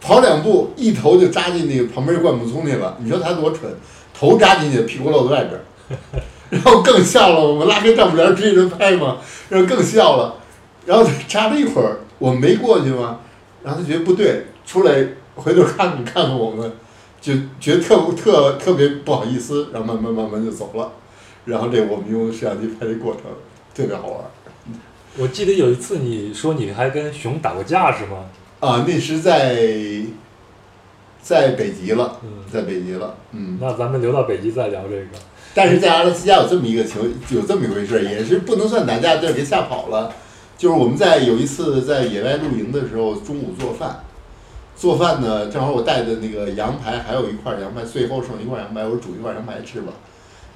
[0.00, 2.96] 跑两步，一头就扎进那个旁边灌木丛里了。
[3.00, 3.68] 你说他多蠢，
[4.16, 6.22] 头扎进去，屁股露在外边儿，
[6.52, 7.40] 然后更笑了。
[7.40, 9.16] 我们拉开帐篷帘追着拍嘛，
[9.48, 10.36] 然后更笑了。
[10.84, 13.20] 然后他扎了一会儿，我们没过去嘛，
[13.62, 16.70] 然后他觉得不对，出来回头看看看看我们，
[17.20, 20.92] 就觉得特特特别不好意思，然后慢慢慢慢就走了。
[21.44, 23.22] 然后这我们用摄像机拍的过程
[23.74, 24.30] 特别好玩儿
[25.18, 28.18] 我记得有一次你说你还跟熊打过架是吗？
[28.60, 29.56] 啊，那是在
[31.20, 33.58] 在北极了，嗯，在北极了，嗯。
[33.60, 35.06] 那咱们留到北极再聊这个。
[35.54, 40.12] 但是在阿拉斯加有这么一个情，有这么一回事儿，也是不能算打架，就是给吓跑了。
[40.56, 44.04] 就是我们在有一次在野外露营的时候，中午做饭，
[44.76, 49.92] 做饭呢，正好我带的那个羊排还有一块羊排，最后剩一块羊排，我说煮一块羊排吃吧，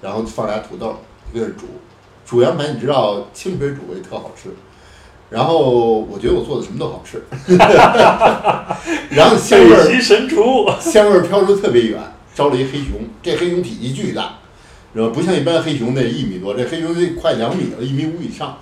[0.01, 0.99] 然后放俩土豆
[1.35, 1.67] 搁那煮，
[2.25, 4.51] 煮羊排你知道清水煮也特好吃，
[5.29, 7.23] 然后我觉得我做的什么都好吃，
[9.11, 10.71] 然后香味儿 神厨。
[10.81, 12.01] 香味儿飘出特别远，
[12.35, 14.39] 招了一黑熊，这黑熊体积巨大，
[14.97, 18.57] 然后不像一般黑熊那一米多，这黑熊得快两米了，一米五以上，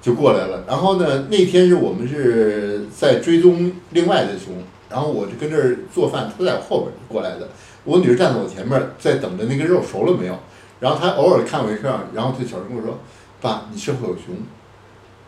[0.00, 0.64] 就过来了。
[0.66, 4.54] 然后呢，那天是我们是在追踪另外的熊，
[4.88, 7.50] 然后我就跟这儿做饭，他在我后边过来的，
[7.84, 10.38] 我女儿站在我前面，在等着那个肉熟了没有。
[10.80, 12.98] 然后她偶尔看我一下，然后她小声跟我说
[13.42, 14.34] ：“爸，你身后有熊。”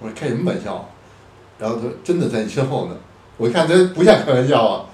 [0.01, 0.89] 我说：“开什么玩笑？”
[1.59, 2.97] 然后她说：“真的在你身后呢。”
[3.37, 4.87] 我一看，她不像开玩笑啊。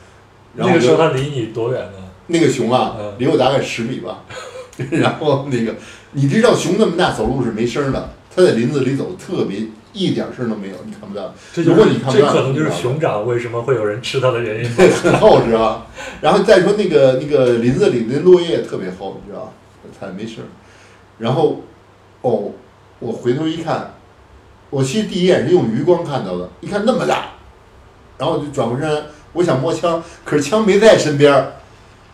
[0.56, 1.98] 然后那个时候它离你多远呢？
[2.28, 4.24] 那个熊啊嗯，离我大概十米吧。
[4.90, 5.74] 然后那个，
[6.12, 9.62] 你知道熊那么大走路是没声儿的，它在林子里走特别
[9.92, 11.34] 一点声儿都没有，你看不到。
[11.54, 14.70] 这就如果你看不到，这可能就是熊掌为什么会有人吃它的原因。
[14.70, 15.86] 很厚实啊。
[16.20, 19.52] 然后再说那个那个林子里那落叶特别厚，你知道吧？
[19.98, 20.44] 它没事儿。
[21.18, 21.62] 然后，
[22.20, 22.52] 哦，
[22.98, 23.94] 我回头一看，
[24.68, 27.30] 我其实第一眼是用余光看到的，一看那么大，
[28.18, 31.52] 然后我就转过身，我想摸枪，可是枪没在身边儿。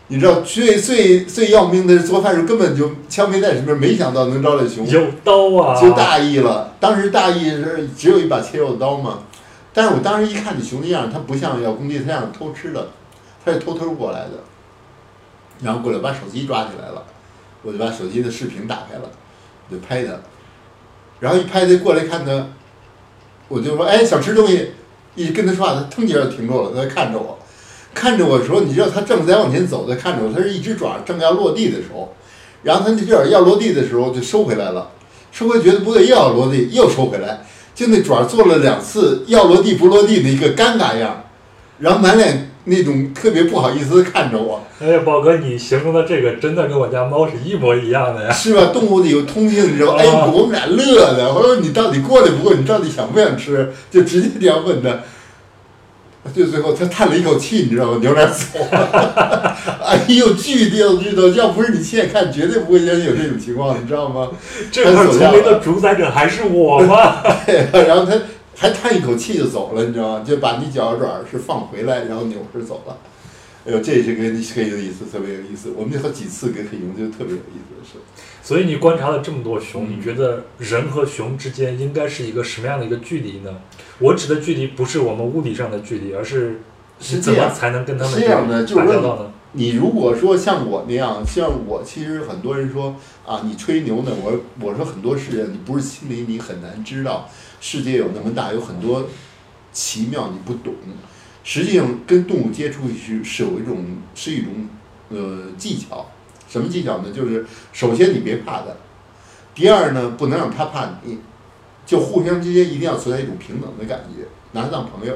[0.07, 4.87] 你知道最最最要命的是做饭时候根本就枪没在身边儿，没想到能招来熊。
[4.87, 5.79] 有刀啊！
[5.81, 6.73] 就大意了。
[6.79, 9.19] 当时大意是只有一把切肉的刀嘛，
[9.73, 12.89] 但是我当时一看这熊的样儿，它不像要攻击，它像偷吃的，
[13.43, 14.31] 它是偷偷过来的。
[15.61, 17.03] 然后过来把手机抓起来了，
[17.61, 19.09] 我就把手机的视频打开了，
[19.69, 20.11] 我就拍它，
[21.21, 22.47] 然后一拍它过来看它，
[23.47, 24.71] 我就说哎想吃东西，
[25.15, 27.39] 一跟它说话，它腾一下就停住了，它在看着我，
[27.93, 32.13] 看着我的时候，你知道它正在往前走，在看着我，它是一只爪正要落地的时候，
[32.63, 34.89] 然后它那只爪要落地的时候就收回来了。
[35.31, 41.23] 收回觉得不对，又要落地，又收回来，就那爪做了两次要落地不落地的一个尴尬样，
[41.79, 48.31] 然后满脸那种特别不好意思的看着我，哎呀，宝哥，你形容的这个真的跟我家猫是一模一样的呀！
[48.31, 48.67] 是吧？
[48.71, 50.01] 动物的有通性，你知道吗？
[50.03, 52.53] 哎，啊我们俩乐的，我说你到底过来不过？
[52.53, 53.73] 你到底想不想吃？
[53.89, 54.99] 就直接这样问他。
[56.33, 57.97] 就最后他叹了一口气，你知道吗？
[58.01, 59.57] 扭脸走了。
[59.83, 64.29] 哎呦，巨掉知道，要不是你亲眼看，绝对不会相信有这种情况，你知道吗？
[64.71, 67.21] 这块丛林的主宰者还是我吗？
[67.45, 68.19] 对 然后他
[68.55, 70.25] 还叹一口气就走了，你知道吗？
[70.25, 72.97] 就把你脚爪是放回来，然后扭身走了。
[73.65, 75.73] 哎呦，这是个很有意思，特别有意思。
[75.77, 77.99] 我们好几次跟黑熊就特别有意思的事。
[78.43, 83.49] 所以你观察了这么多熊，嗯你觉得人和熊之间应该是一个什么样的一个距离呢？
[83.99, 86.59] 我指的距离不是我们物理上的距离，而是
[86.99, 89.31] 是怎么才能跟他们是这样的就是说打交道呢？
[89.53, 97.29] 你如果说像我那样，像我其实很多人说啊，你吹牛呢，我我说很多事情你不是心里你很难知道，
[97.61, 99.07] 世界有那么大，有很多
[99.71, 100.73] 奇妙你不懂。
[101.43, 104.67] 实际上跟动物接触是是有一种是一种
[105.09, 106.09] 呃技巧，
[106.53, 107.05] 什么技巧呢？
[107.11, 108.67] 就是首先你别怕它，
[109.55, 111.17] 第二呢不能让它怕你，
[111.83, 115.13] 就互相之间一定要存在一种平等的感觉，拿它当朋友，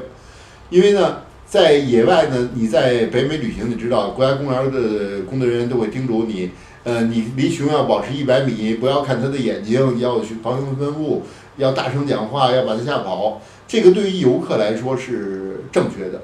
[0.68, 1.18] 因为呢。
[1.50, 6.50] 在野外呢，你在北美旅行，你知道国家公园的工作人员都会叮嘱你，
[6.84, 11.22] 呃，你离熊要保持一百米，不要看它的眼睛，要去防熊喷雾，
[11.56, 13.40] 要大声讲话，要把它吓跑。
[13.66, 16.20] 这个对于游客来说是正确的，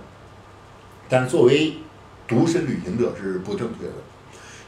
[1.09, 1.72] 但是作为
[2.29, 3.94] 独身旅行者是不正确的，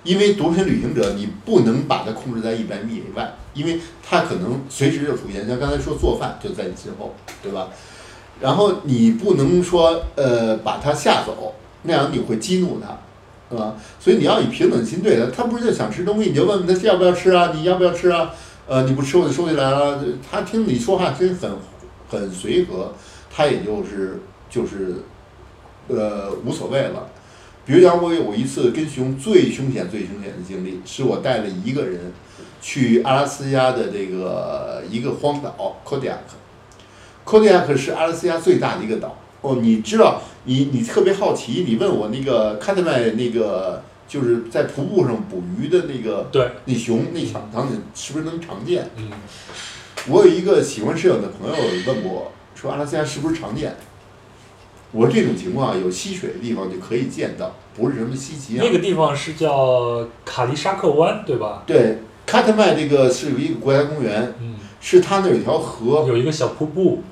[0.07, 7.69] 因为独身旅行者你不能把它控制在一百米以外，因为他可能随时就出现，像刚才说做饭就在你身后，对吧？
[8.40, 12.97] 然后你不能说呃把他吓走，那样你会激怒他，
[13.51, 13.75] 对吧？
[13.99, 17.53] 所以你要以平等心对待他，他不是就想吃东西，你就问问他要不要吃啊？
[17.55, 18.31] 你要不要吃啊？
[18.69, 20.03] 呃，你不吃我就收起来了。
[20.31, 21.51] 他听你说话真很
[22.09, 22.92] 很随和，
[23.35, 24.97] 他也就是就是
[25.88, 27.09] 呃无所谓了。
[27.66, 32.12] 比如讲，我有一次跟熊最凶险、最凶险的经历，是我带了一个人
[32.62, 36.18] 去阿拉斯加的这个一个荒岛 Kodiak。
[37.24, 39.18] Kodiak 是阿拉斯加最大的一个岛。
[39.40, 48.88] 哦，你知道，你你特别好奇，你问我那个喀特麦那个就是在瀑布上捕鱼的那个对，那熊那场场景是不是能常见？
[48.96, 49.11] 嗯，
[50.07, 53.74] 我有一个喜欢摄影的朋友问过我，说阿拉斯加是不是常见？
[54.92, 58.64] 我说这种情况有溪水的地方就可以见到，不是什么稀奇啊。
[58.64, 61.64] 那个地方是叫卡利沙克湾，对吧？
[61.66, 67.03] 对，喀特麦这个是有一个国家公园，嗯，是它那儿有一条河，有一个小瀑布，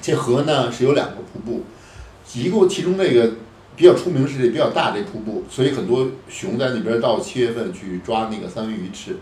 [0.00, 1.62] 这河呢是有两个瀑布，
[2.34, 3.32] 一个其中那个
[3.76, 9.16] 比较出名是这比较大这瀑布，所以很多熊在那边到七月份去抓那个三文鱼吃。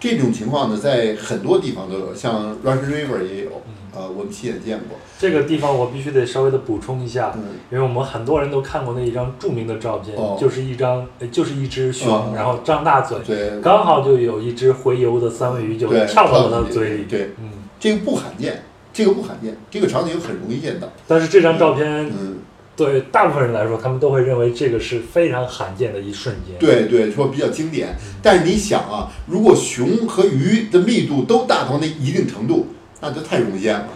[0.00, 3.62] 这种情况呢，在很多地方都有，像 Russian River 也有，
[3.98, 4.96] 呃，我们亲眼见过。
[5.18, 17.04] 这个地方我必须得稍微的补充一下，嗯，因为我们很多人都看过那一张著名的照片，哦就是一张，呃就是一只熊，哦然后张大嘴，对，刚好就有一只洄游的三文鱼就跳到了它嘴里。
[17.04, 20.88] 对，嗯，这个不罕见，这个不罕见，这个场景很容易见到。
[21.08, 22.36] 但是这张照片嗯，
[22.76, 26.56] 对大部分人来说，他们都会认为这个是非常罕见的一瞬间。
[26.60, 27.96] 对对，说比较经典。
[28.22, 32.68] 但是你想啊，如果熊和鱼的密度都大到那一定程度，
[33.00, 33.88] 那就太容易见了，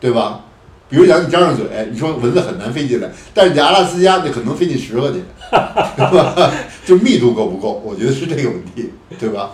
[0.00, 0.44] 对吧？
[0.88, 5.22] 比如讲你张上嘴，你说蚊子很难飞进来，但是你阿拉斯加那可能飞进十个去，
[5.96, 6.52] 对吧？
[6.84, 7.80] 就密度够不够？
[7.82, 9.52] 我觉得是这个问题，对吧？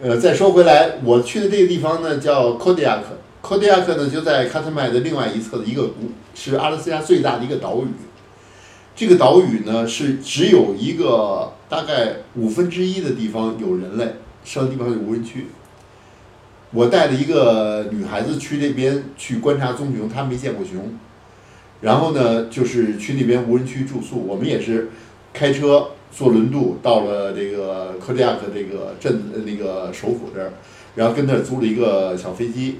[0.00, 3.00] 呃，再说回来，我去的这个地方呢叫 Kodiak。
[3.42, 7.88] Kodiak 呢就在喀特麦的另外一侧的一个谷，是阿拉斯加最大的一个岛屿。
[8.96, 15.48] 这个岛屿呢是只有一个大概五分之一的地方有人类，剩下地方有无人区。
[16.72, 20.94] 我带了一个女孩子去那边去观察棕熊，她没见过熊。
[21.80, 24.90] 然后呢，就是去那边无人区住宿，我们也是
[25.32, 30.52] 开车坐轮渡到了这个科迪亚克这个镇呃那个首府这儿，
[30.94, 32.78] 然后跟那儿租了一个小飞机，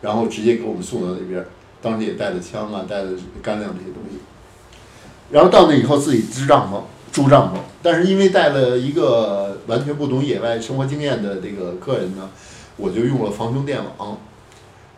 [0.00, 1.44] 然后直接给我们送到那边。
[1.80, 3.10] 当时也带了枪啊，带了
[3.42, 4.18] 干粮这些东西。
[5.30, 6.80] 然后到那以后自己支帐篷，
[7.14, 7.58] 住帐篷。
[7.82, 12.30] 但是因为带了一个完全不懂野外生活经验的这个客人呢，
[12.78, 14.16] 我就用了防熊电网。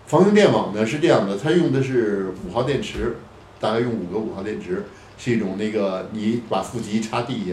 [0.07, 3.17] 防熊电网呢是这样的，它用的是五号电池，
[3.59, 4.85] 大概用五个五号电池，
[5.17, 7.53] 是一种那个你把负极插地下，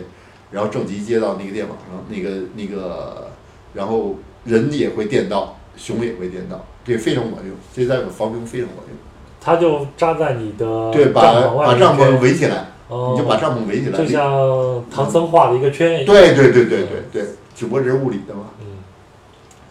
[0.52, 3.32] 然后正极接到那个电网上，那个那个，
[3.74, 8.98] 然后人也会电到，熊也会电到，这非常管用，这在防熊非常管用。
[9.40, 11.22] 它就扎在你的对，把
[11.56, 13.98] 把帐篷围起来，哦你就把帐篷围起来。
[14.00, 16.06] 就像唐僧画的一个圈一样。
[16.08, 18.46] 对对对对对对，只不过这是物理的嘛。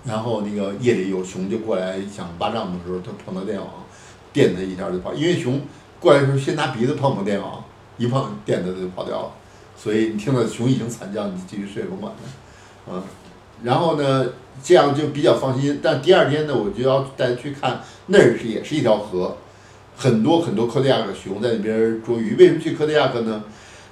[0.07, 3.69] 然后那个夜里有熊就过来想扒帐篷的时候，它碰到电网，
[4.33, 5.13] 电它一下就跑。
[5.13, 5.61] 因为熊
[5.99, 7.65] 过来的时候先拿鼻子碰碰电网，
[7.99, 9.33] 一碰电它就跑掉了。
[9.77, 13.03] 所以你听到熊已经惨叫，你继续睡甭管它，嗯。
[13.63, 14.27] 然后呢，
[14.63, 15.81] 这样就比较放心。
[15.83, 19.37] 但第二天呢，我就要带它去看，那儿是也是一条河，
[19.97, 22.37] 很多很多科迪亚克熊在那边捉鱼。
[22.37, 23.43] 为什么去科迪亚克呢？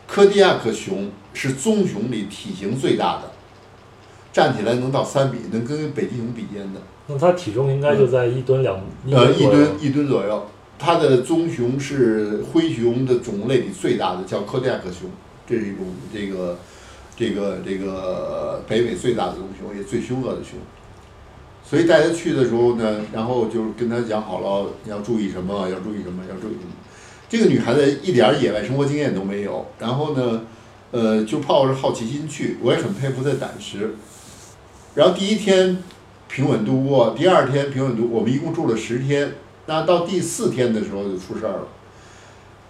[0.07, 3.33] 科迪亚克熊是棕熊里体型最大的，
[4.35, 6.81] 站起来能到三米，能跟北极熊比肩的。
[7.07, 8.77] 那它体重应该就在一吨两
[9.13, 10.47] 呃，一吨一吨左右。
[10.77, 15.09] 它的棕熊是灰熊的种类里最大的，叫科迪亚克熊，
[15.47, 16.59] 这是一种这个
[17.17, 20.59] 这个这个北美最大的棕熊，也最凶恶的熊。
[21.65, 26.73] 所以带他去的时候呢，然后就是跟他讲好了要注意什么，要注意什么，要注意什么。
[27.29, 30.43] 这个女孩子一点儿野外生活经验都没有，然后呢，
[30.91, 33.95] 呃，就抱着好奇心去，我也很佩服她的胆识。
[34.95, 35.79] 然后第一天
[36.29, 39.33] 平稳度过，第二天平稳度，我们一共住了十天。
[39.67, 41.69] 那到第四天的时候就出事儿了。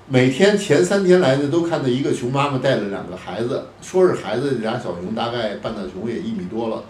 [0.06, 6.84] 每天前三天来的都看到一个熊妈妈带了两个孩子，说是孩子，俩小熊大概半大熊也一米多了，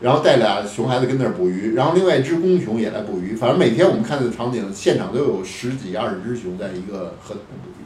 [0.00, 3.34] 然后带俩熊孩子跟那儿捕鱼，然后另外一只公熊也来捕鱼。
[3.34, 7.84] 反正每天我们看的场景，现场都有十几二十只熊在一个河里捕鱼。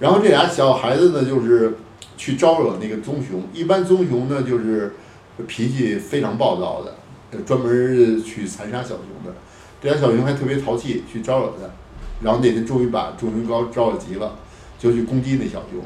[0.00, 1.74] 然后这俩小孩子呢，就是
[2.16, 3.44] 去招惹那个棕熊。
[3.54, 4.94] 一般棕熊呢，就是
[5.46, 9.34] 脾气非常暴躁的，专门去残杀小熊的。
[9.82, 11.68] 这俩小熊还特别淘气，去招惹它。
[12.22, 14.36] 然后那天终于把众熊高招惹急了，
[14.78, 15.82] 就去攻击那小熊。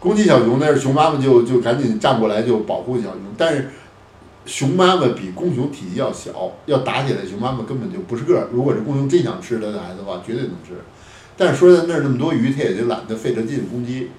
[0.00, 3.68] 攻击小熊，那是熊妈妈就就赶紧站过来就保护小熊，但是
[4.46, 8.48] 熊妈妈比公熊体积要小，要打起来，熊妈妈根本就不是个儿。
[8.50, 10.72] 如果是公熊真想吃它的孩子的话，绝对能吃。
[11.36, 14.10] 但是说在那儿那么多鱼，它也就懒得费这劲攻击。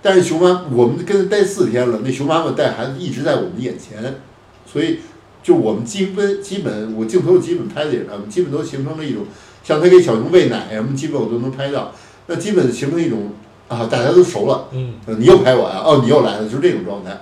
[0.00, 4.20] 但是熊妈，我们跟他待四天了，那熊妈妈带孩子一直在我们眼前，
[4.64, 5.00] 所以
[5.42, 9.24] 就我们基本基本我镜头基本拍的也是他们，基本都形成了一种
[9.64, 11.92] 像他给小熊喂奶什么，基本我都能拍到。
[12.26, 13.32] 那基本形成一种
[13.68, 14.68] 啊，大家都熟了。
[14.72, 15.82] 嗯，呃你又拍我呀？
[15.84, 17.18] 哦，你又来了，就是这种状态。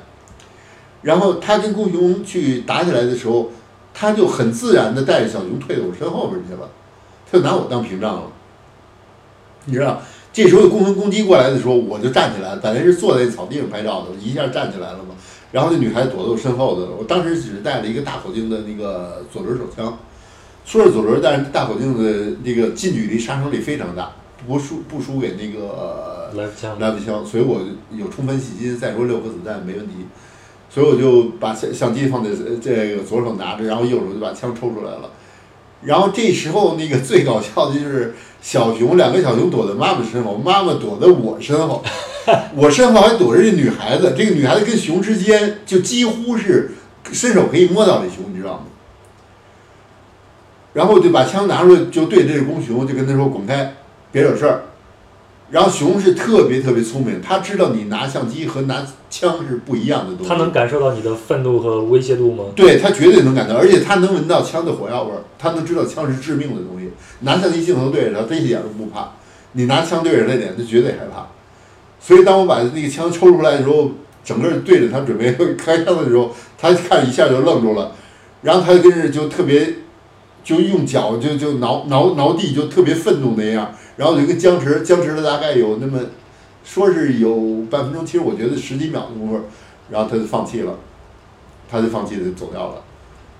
[1.02, 3.52] 然后他跟公熊去打起来的时候，
[3.94, 6.68] 他就很自然的带着小熊退到我身后边去了，
[7.30, 8.22] 他就拿我当屏障了。
[9.66, 10.02] 你知道，
[10.36, 15.14] 这时候公熊攻击过来的时候，我就站起来了，本来是坐在草地上拍照的，一下站起来了嘛。
[15.50, 19.98] 然后那女孩子躲在我身后的，我当时只是带了一个大口径的那个左轮手枪，
[20.66, 24.12] 说是左轮，但是大口径的那个近距离杀伤力非常大，
[24.46, 27.62] 不输不输给那个来枪，来福枪，所以我
[27.96, 29.94] 有充分信心，再说六颗子弹没问题，
[30.68, 35.12] 所以我就把相相机放在呃这个左手拿着，然后右手就把枪抽出来了。
[35.82, 38.14] 然后这时候那个最搞笑的就是
[38.46, 41.82] 小熊，两个小熊躲在妈妈身后，妈妈躲在我身后，
[42.54, 46.70] 我身后还躲着这女孩子，这个女孩子跟熊之间就几乎是
[47.10, 48.60] 伸手可以摸到这熊，你知道吗？
[50.74, 53.74] 然后就把枪拿出来，就对着这个公熊，就跟他说滚开，
[54.12, 54.65] 别惹事儿。
[55.48, 60.28] 然后熊是特别特别聪明，他知道你拿相机和拿枪是不一样的东西。
[60.28, 62.46] 他能感受到你的愤怒和威胁度吗？
[62.56, 66.90] 对他绝对能感到，而且他能闻到枪的火药味儿，他能知道枪是致命的东西。
[67.20, 69.12] 拿相机镜头对着他，他一点都不怕。
[69.52, 71.28] 你拿枪对着他脸，他绝对害怕。
[72.00, 73.92] 所以当我把那个枪抽出来的时候，
[74.24, 77.92] 整个对着他准备开枪的时候，他看一下就愣住了，
[78.42, 79.74] 然后他就跟着就特别，
[80.42, 83.72] 就用脚就就挠挠挠地，就特别愤怒那样。
[83.96, 85.98] 然后就跟僵持，僵持了大概有那么，
[86.64, 89.40] 说是有半分钟，其实我觉得十几秒的功夫，
[89.90, 90.74] 然后他就放弃了，
[91.70, 92.82] 他就放弃就走掉了。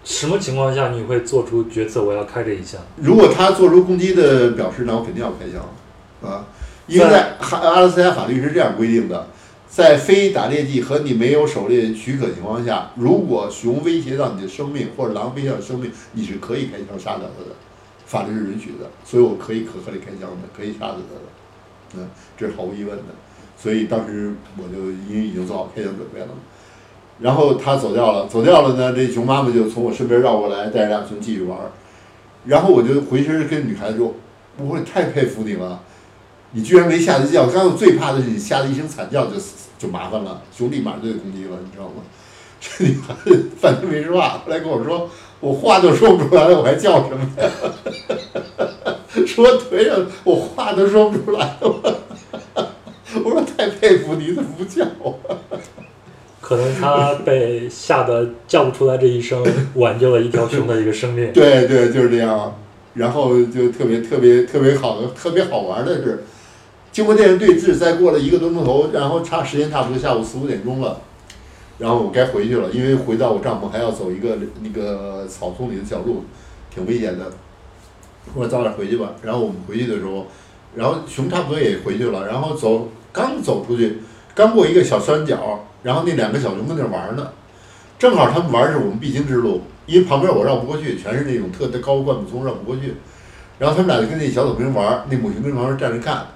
[0.05, 2.03] 什么情况下你会做出决策？
[2.05, 2.81] 我要开这一枪？
[2.97, 6.47] 如果他做出攻击的表示，那我肯定要开枪，啊，
[6.87, 9.27] 因为在哈阿拉斯加法律是这样规定的，
[9.69, 17.51] 在非打猎季和你没有狩猎许可情况下，如果熊威胁到你的生命或者狼威胁到生命，你是可以开枪杀掉它的，
[18.07, 21.27] 法律是允许的，所以我可以可合理开枪的，可以杀死他的，
[21.97, 23.05] 嗯，这是毫无疑问的。
[23.59, 26.35] 所以当时我就因为已经做好开枪准备了嘛，
[27.19, 31.59] 然后他走掉了，走掉了呢，这熊妈妈就从我身边绕过来，带着俩熊继续玩，
[32.45, 34.15] 然后我就回身跟女孩子说
[34.59, 35.81] ：“我太佩服你了，
[36.53, 37.47] 你居然没吓一跳。
[37.47, 39.33] 刚刚最怕的是你吓了一声惨叫就
[39.79, 42.03] 就麻烦了，熊立马就得攻击了，你知道吗？”
[42.61, 45.11] 这女孩子半天没说话，后来跟我说
[45.41, 47.51] ：“我话都说不出来了，我还叫什么呀？”
[49.27, 51.75] 说腿上我话都说不出来了，
[53.25, 55.37] 我说太佩服你，怎么不叫啊？
[56.41, 61.33] 可能他被吓得叫不出来这一声，挽救了一条 熊的一个生命。
[61.33, 62.55] 对对，就是这样。
[62.95, 66.25] 然后就特别特别特别好的、特别好玩的是，
[66.93, 71.01] 经过电视对峙，再过了一个多钟头，然后差时间差不多下午四五点钟了，
[71.79, 76.25] 然后我该回去了，因为回到我帐篷还要走一个那个草丛里的小路，
[76.75, 77.31] 挺危险的。
[78.35, 79.11] 我说早点回去吧。
[79.23, 80.27] 然后我们回去的时候，
[80.75, 83.99] 然后熊差不多也回去了，然后走刚走出去，
[84.35, 87.31] 刚过一个小山脚，然后那两个小熊跟那玩呢，
[87.99, 92.95] 正好他们玩是我们必经之路，因为旁边我绕不过去，全是那种特别高灌木丛，绕不过去。
[93.59, 96.27] 然后他们俩就跟那小草坪玩，那母熊跟旁边站着看。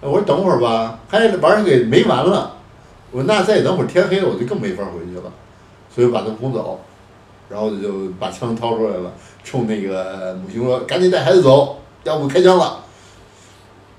[0.00, 2.56] 我说等会儿吧，还玩儿给没完了。
[3.14, 5.32] 我说那再等会儿天黑了，我就更没法回去了，
[5.94, 6.80] 所以把他轰走，
[7.48, 9.12] 然后就把枪掏出来了，
[9.44, 12.80] 冲那个母熊说：“赶紧带孩子走，要不开枪了。”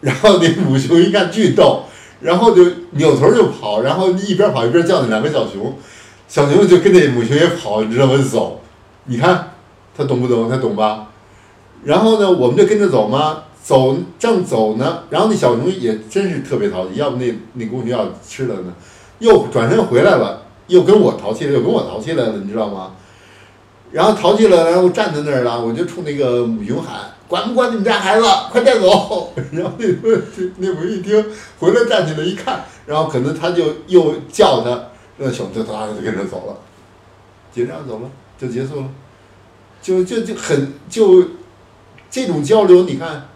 [0.01, 1.83] 然后那母熊一看巨逗，
[2.19, 5.73] 然后就扭头就跑，然后一边跑一边叫那两个小熊，
[6.27, 8.21] 小熊就跟那母熊也跑，你知道吗？
[8.21, 8.59] 走，
[9.05, 9.53] 你看
[9.95, 10.49] 他懂不懂？
[10.49, 11.07] 他懂吧？
[11.85, 18.73] 然后呢，我们就跟着走嘛，走正走呢，然后那小熊也真是特别淘气，要不那那公熊要吃了呢，
[19.19, 22.91] 又转身回来了，又跟我淘气了，又跟我淘气来了，你知道吗？
[23.91, 28.25] 然后淘气了，然后站在那儿了，我就冲那个母熊喊：“管不管你们家孩子？
[28.51, 30.19] 快带走！” 然后那那
[30.57, 31.25] 那母熊一听，
[31.59, 36.57] 回来站起来一看，然后可能他就又叫他，那小熊就哒就跟着走了，
[37.53, 38.89] 紧张走了，就结束了，
[39.81, 41.23] 就就就很就
[42.09, 43.29] 这种交流，你看，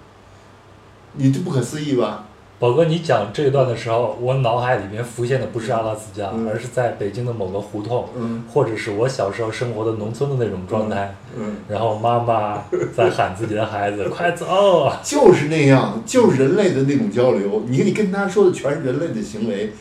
[1.14, 2.26] 你这不可思议吧？
[2.60, 11.16] 宝哥，你讲这一段的时候，我脑海里面浮现的不是阿拉斯加，嗯而是在北京的某个胡同，嗯或者是我小时候生活的农村的那种状态。
[11.38, 17.64] 嗯，然后妈妈在喊自己的孩子：“快走就是那样，就是人类的那种交流。
[17.68, 19.72] 你你跟他说的全是人类的行为，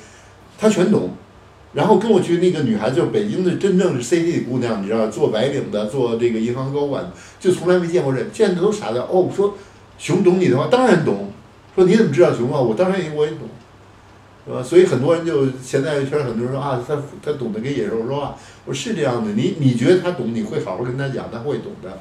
[0.56, 1.10] 他全懂。
[1.72, 7.10] 然后跟我去那个女孩子，就是北京的真正的 CT 姑娘，你知道，做白领的，做这个银行高管，
[7.40, 9.02] 就从来没见过人，见的都傻掉。
[9.02, 9.54] 哦，我说
[9.98, 11.32] 熊懂你的话，当然懂。
[11.74, 12.60] 说你怎么知道熊啊？
[12.60, 13.48] 我当然也我也懂，
[14.46, 14.62] 是吧？
[14.62, 18.36] 所以很多人就现在圈很多人说啊，他他懂得跟野兽说话。
[18.64, 21.98] 我是这样的，你你觉得他懂，你会好好跟他讲，他会懂的。！”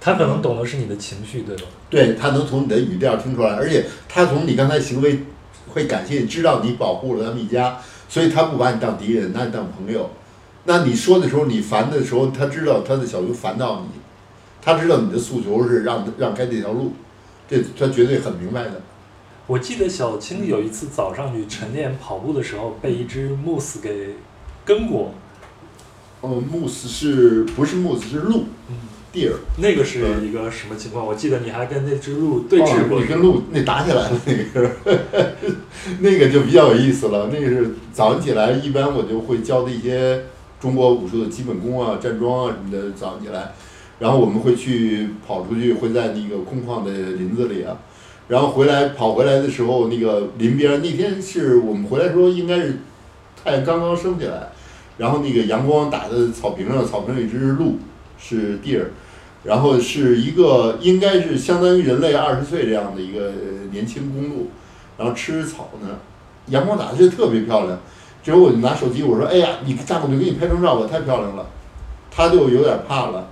[0.00, 1.62] 他可能懂的是你的情绪，对吧？
[1.88, 5.20] 对他能从你的语调听出来，而且他从你刚才行为
[5.68, 10.10] 会感谢你，知道你保护了他们一家，所以他不把你当敌人，拿你当朋友。
[10.64, 13.98] 那你说的时候，你烦的时候，他知道他的小熊烦到你，
[14.60, 16.92] 他知道你的诉求是让让开这条路，
[17.48, 18.80] 这他绝对很明白的。
[19.46, 24.16] 我记得小青有一次早上去晨练跑步的时候，被一只 moose 给
[24.64, 25.12] 跟过。
[26.22, 28.76] 哦，慕斯是不是 moose 是鹿嗯
[29.12, 29.32] ，deer？
[29.58, 31.04] 那个是一个什么情况？
[31.04, 32.96] 我记得你还跟那只鹿对峙过。
[32.96, 34.70] 哦你跟鹿那打起来了那个，
[36.00, 37.28] 那个就比较有意思了。
[37.30, 40.24] 那个是早上起来，一般我就会教的一些
[40.58, 42.92] 中国武术的基本功啊、站桩啊什么的。
[42.92, 43.52] 早上起来，
[44.04, 47.74] 然后我们会去跑出去，会在那个空旷的林子里啊，
[48.28, 52.80] 然后回来跑回来的时候，那个林边那天是我们回来的时候，应该是
[53.42, 54.48] 太阳刚刚升起来，
[54.98, 57.78] 然后那个阳光打在草坪上，草坪上有一只鹿，
[58.18, 58.84] 是 deer。
[59.42, 63.32] 然后是一个应该是相当于人类二十岁这样的一个
[63.72, 64.50] 年轻公鹿，
[64.98, 65.88] 然后吃草呢，
[66.48, 67.78] 阳光打的就特别漂亮。
[68.22, 71.46] 之后我就拿手机我说：“哎呀，你站过去给你拍张照吧，太漂亮了。”
[72.10, 73.28] 他就有点怕了，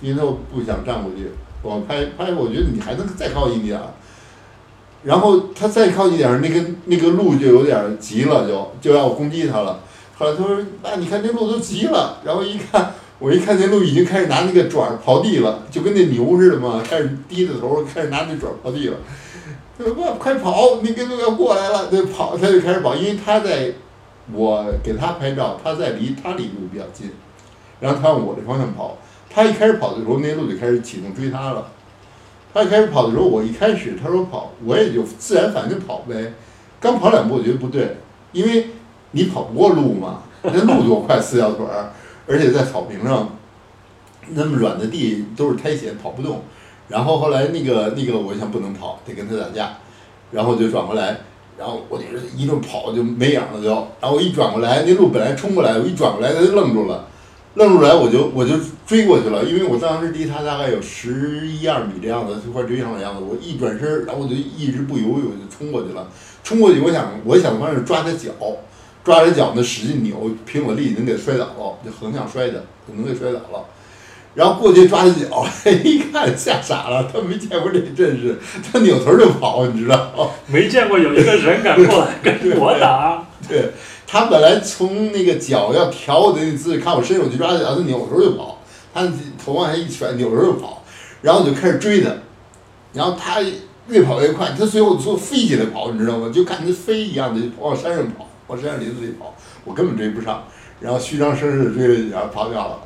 [0.00, 1.30] 因为他不想站过去。
[1.62, 3.86] 我拍拍，我觉得你还能再靠近点儿。
[5.02, 9.80] 然后他再靠近点儿，那个那个鹿就有点急了，就就要攻击他了。
[10.16, 12.92] 后来他说：“爸，你看这鹿都急了。”然后一看。
[13.18, 18.96] 我一看那鹿已经开始拿那个爪刨地了，就跟那牛似的嘛，开始低着头，开始拿那爪刨地了。
[19.78, 20.82] 他说：“爸，快跑！
[20.82, 23.72] 那个鹿要过来了，就跑，他就开始跑，因为他在，
[24.34, 27.10] 我给他拍照，他在离他离鹿比较近，
[27.80, 28.98] 然后他往我这方向跑。
[29.28, 31.66] 他一开始跑的时候，那鹿就开始启动追他了。
[32.54, 36.32] 他一开始跑的时候，我一开始他说跑，我也就自然反应跑呗。
[36.80, 37.96] 刚跑两步，我觉得不对，
[38.32, 38.70] 因为
[39.10, 41.92] 你跑不过鹿嘛， 那鹿多快，四条腿儿。
[42.26, 43.36] 而且在草坪上，
[44.30, 46.42] 那么软的地都是苔藓，跑不动。
[46.88, 49.74] 然后后来那个那个，我想不能跑，得跟他打架，
[50.32, 51.18] 然后就转过来，
[51.58, 53.68] 然后我就是一顿跑就没影了就。
[54.00, 57.06] 然后我一转过来，那鹿本来冲过来，我一转过来它就愣住了，
[57.56, 58.54] 愣住来我就我就
[58.86, 63.22] 追过去了，因为我当时离他大概有十一二米这样子，就快追上的样子。
[63.22, 66.06] 我一转身，然后我就一直不犹豫，我就冲过去了。
[66.44, 68.30] 冲过去，我想我想方式抓他脚。
[69.02, 73.64] 抓着脚呢，使劲扭，凭我力能给摔倒了，就横向摔的，可能给摔倒了。
[74.34, 75.46] 然后过去抓他脚，
[75.84, 78.36] 一看吓傻了，他没见过这阵势，
[78.70, 80.28] 他扭头就跑，你知道吗？
[80.48, 83.24] 没见过有一个人敢过来跟我打。
[83.48, 83.70] 对
[84.06, 88.58] 他本来从那个脚要调我的那姿势，看我伸手去抓脚，他扭头就跑，
[88.94, 89.06] 他
[89.42, 90.82] 头往下一甩，扭头就跑，
[91.22, 92.10] 然后我就开始追他，
[92.92, 93.40] 然后他
[93.88, 96.30] 越跑越快，他随后就飞起来跑，你知道吗？
[96.32, 98.26] 就看他飞一样的就往山上跑。
[98.48, 99.34] 往山上林子里跑，
[99.64, 100.44] 我根本追不上，
[100.78, 102.78] 然后虚张声势追了几下，跑掉了，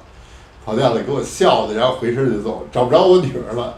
[0.65, 3.77] 跑掉了，给我笑的，然后回身就走，找不着我女儿了，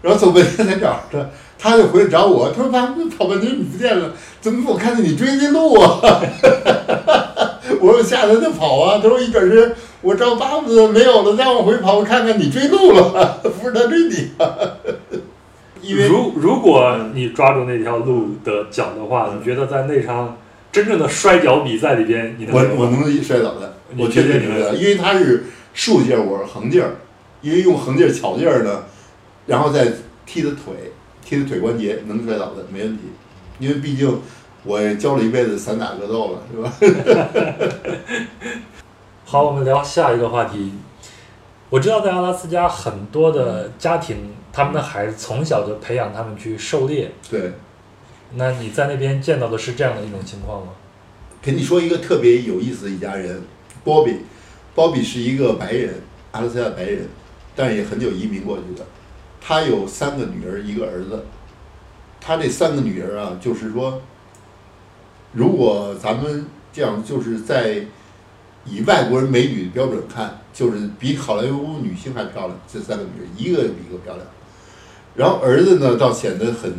[0.00, 6.00] 然后走半天才找着，她就回来找我，他说爸，跑半天你不见了，怎么我看见你追那鹿啊？
[7.80, 14.56] 我说吓得他跑啊，他说一转身，我找爸爸没有了，再往回跑，我看看你追鹿了， 不是他追你啊。
[15.82, 20.36] 因为如如果你抓住那条鹿的脚的话，你觉得在那场
[20.72, 25.44] 真正的摔跤比赛里边，你能我我能摔倒的，我绝对确定摔倒，因为他是
[25.74, 26.96] 竖劲儿，我是横劲儿，
[27.42, 28.84] 因为用横劲儿巧劲儿呢，
[29.46, 29.86] 然后再
[30.26, 30.92] 踢的腿，
[31.28, 33.02] 踢的腿关节能摔倒的，没问题，
[33.58, 34.18] 因为毕竟
[34.64, 36.72] 我教了一辈子散打格斗了，是吧？
[39.26, 40.72] 好，我们聊下一个话题。
[41.68, 47.12] 我知道在阿拉斯加很多的家庭，他们的孩子从小就培养他们去狩猎。
[47.28, 47.52] 对，
[48.36, 50.72] 那你在那边见到的是这样的一种情况吗？
[51.42, 53.42] 给你说一个特别有意思的一家人
[53.84, 55.92] ，Bobby，Bobby 是一个白人，
[56.30, 57.06] 阿拉斯加白人，
[57.54, 58.86] 但也很久移民过去的。
[59.40, 61.24] 他有三个女儿，一个儿子。
[62.20, 64.02] 他这三个女儿啊，就是说，
[65.32, 67.86] 如果咱们这样，就是在
[68.66, 72.58] 以外国人美女的标准看，就是比好莱坞女星还漂亮。
[72.70, 74.26] 这三个女人，一个比一个漂亮。
[75.14, 76.70] 然后儿子呢，倒显得很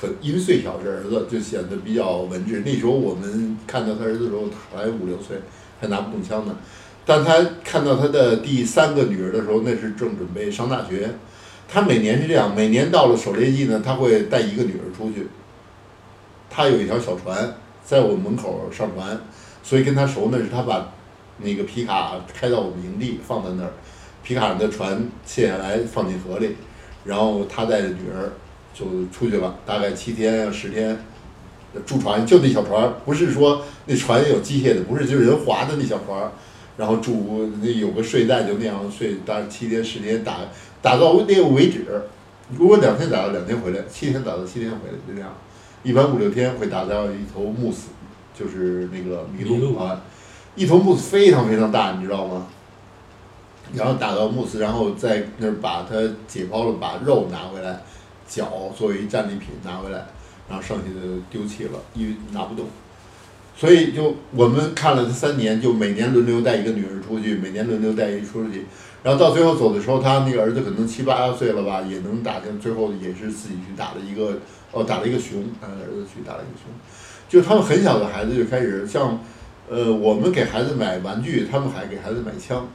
[0.00, 2.62] 很因为岁小是儿子，就显得比较文质。
[2.64, 5.38] 那时候我们看到他儿子的时候，才五六岁，
[5.80, 6.54] 还拿不动枪呢。
[7.04, 7.34] 但他
[7.64, 11.10] 看到他的第三个女儿的时候，那是正准备上大学。
[11.68, 15.26] 他每年是这样，每年到了狩猎季呢，他会带一个女儿出去。
[16.48, 17.54] 他有一条小船，
[17.84, 19.20] 在我们门口上船，
[19.62, 20.92] 所以跟他熟呢，是他把
[21.38, 23.70] 那个皮卡开到我们营地，放在那儿，
[24.22, 26.56] 皮卡上的船卸下来放进河里，
[27.04, 28.32] 然后他带着女儿
[28.72, 30.98] 就出去了，大概七天十天，
[31.84, 36.32] 住船就那小船，不是说那船有机械的，不是就是人划的那小船，
[36.78, 40.38] 然后住那有个睡袋就那样睡，大概七天十天打
[40.86, 41.84] 打到猎物为止，
[42.56, 45.34] 如果两天打到两天回来，七天打到七天回来就这样。
[45.82, 47.88] 一般五六天会打到一头木死，
[48.32, 50.00] 就是那个麋鹿啊，
[50.54, 52.46] 一头木死非常非常大，你知道吗？
[53.74, 55.96] 然后打到木死，然后在那儿把它
[56.28, 57.82] 解剖了，把肉拿回来，
[58.28, 60.06] 脚作为战利品拿回来，
[60.48, 62.64] 然后剩下的丢弃了，因为拿不动。
[63.56, 68.66] 所以就我们看了他三年，就每年轮流带一个女人出去，每年轮流带一出去，
[69.06, 74.38] 然后到最后走的时候，他那个儿子可能七八岁了吧，也能打进，最后也是自己去打了一个。
[74.72, 76.68] 哦，打了一个熊，他的儿子去打了一个熊，
[77.28, 79.18] 就他们很小的孩子就开始像，
[79.70, 82.66] 呃，我们给孩子买玩具，他们还给孩子买枪，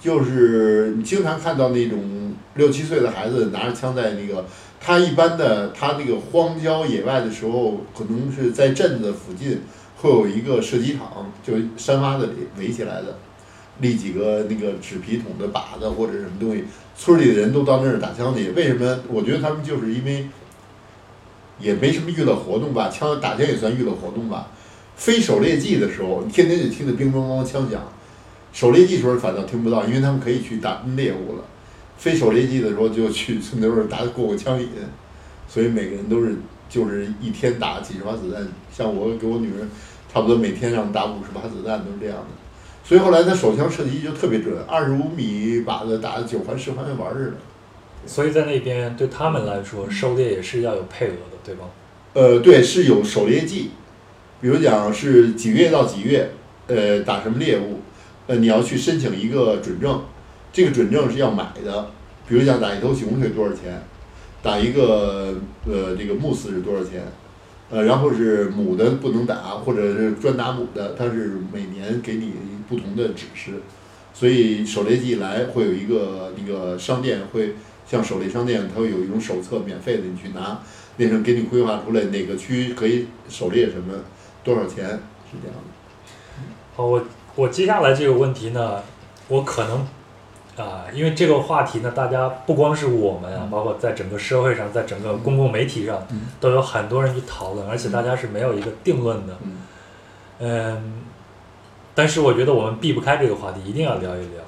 [0.00, 4.46] 就是你经常看到那种六七岁的孩子拿着枪在那个，
[4.80, 9.60] 他一般的他那个荒郊野外的时候，可能是在镇子附近
[9.98, 13.18] 会有一个射击场，就山洼子里围起来的，
[13.80, 16.64] 立几个那个纸皮桶的靶子或者什么东西，
[16.96, 18.50] 村里的人都到那儿打枪去。
[18.50, 18.98] 为什么？
[19.08, 20.28] 我觉得他们就是因为。
[21.58, 24.50] 也没什么娱乐活动吧，枪打枪也算娱乐活动吧。
[24.94, 27.80] 非狩猎季的时候，你天天就听着乒乒乓乓枪响。
[28.52, 31.44] 狩猎季时候反倒听不到，因为他们可以去打猎物了。
[31.96, 34.68] 非狩猎季的时候就去村头儿打过过枪瘾，
[35.48, 36.36] 所以每个人都是
[36.68, 38.46] 就是一天打几十发子弹。
[38.70, 39.66] 像我给我女儿，
[40.12, 42.45] 差不多每天让打五十发子弹都是这样的。
[42.86, 47.36] 所以后来他手枪射击就特别准，二十五米靶子打九环十环跟玩儿似的。
[48.06, 51.36] 所以在那边对他们来说，狩猎也是要有配额的。
[51.46, 51.66] 对吗？
[52.12, 53.70] 呃，对，是有狩猎季，
[54.40, 56.30] 比如讲是几月到几月，
[56.66, 57.78] 呃，打什么猎物，
[58.26, 60.02] 呃，你要去申请一个准证，
[60.52, 61.90] 这个准证是要买的。
[62.26, 63.80] 比如讲打一头熊是多少钱，
[64.42, 67.04] 打一个呃这个木死是多少钱，
[67.70, 72.32] 呃，然后是母的不能打，或者是专打母的，它是每年给你
[72.68, 73.52] 不同的指示。
[74.14, 77.54] 所以狩猎季来会有一个那个商店会
[77.86, 80.60] 像狩猎商店，它会有一种手册免费的，你去拿。
[80.96, 83.92] 变成给你规划出来哪个区可以狩猎什么，
[84.42, 84.82] 多少钱
[85.30, 86.42] 是这样的。
[86.74, 87.04] 好，我
[87.34, 88.80] 我接下来这个问题呢，
[89.28, 89.86] 我可能
[90.56, 96.06] 啊，因为这个话题呢，大家不光是我们啊，包括在整个社会上，在整个公共媒体上，
[96.40, 99.38] 都有很多人去讨论，而且大家是没有一个定论的。
[100.38, 101.02] 嗯，
[101.94, 104.42] 但是我觉得我们避不开这个话题，一定要聊一聊，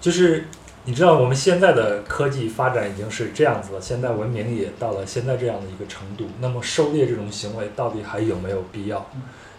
[0.00, 0.46] 就是。
[0.86, 6.26] 你知道我们现在的科技发展已经是这样子了，现在文明也到了现在这样的一个程度。
[6.40, 9.06] 那么狩猎这种行为到底还有没有必要？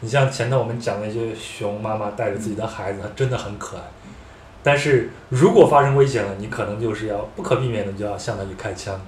[0.02, 3.84] 你像前头我们讲那些熊妈妈带着自己的孩子，它真的很可爱。
[4.66, 9.00] 但是如果发生危险了，你可能就是要不可避免的就要向它去开枪，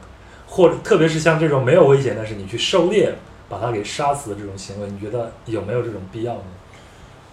[0.46, 3.16] 或者特别是像这种没有危险，但是你去狩猎
[3.50, 6.44] 把它给杀死的这种行为，你觉得有没有这种必要呢？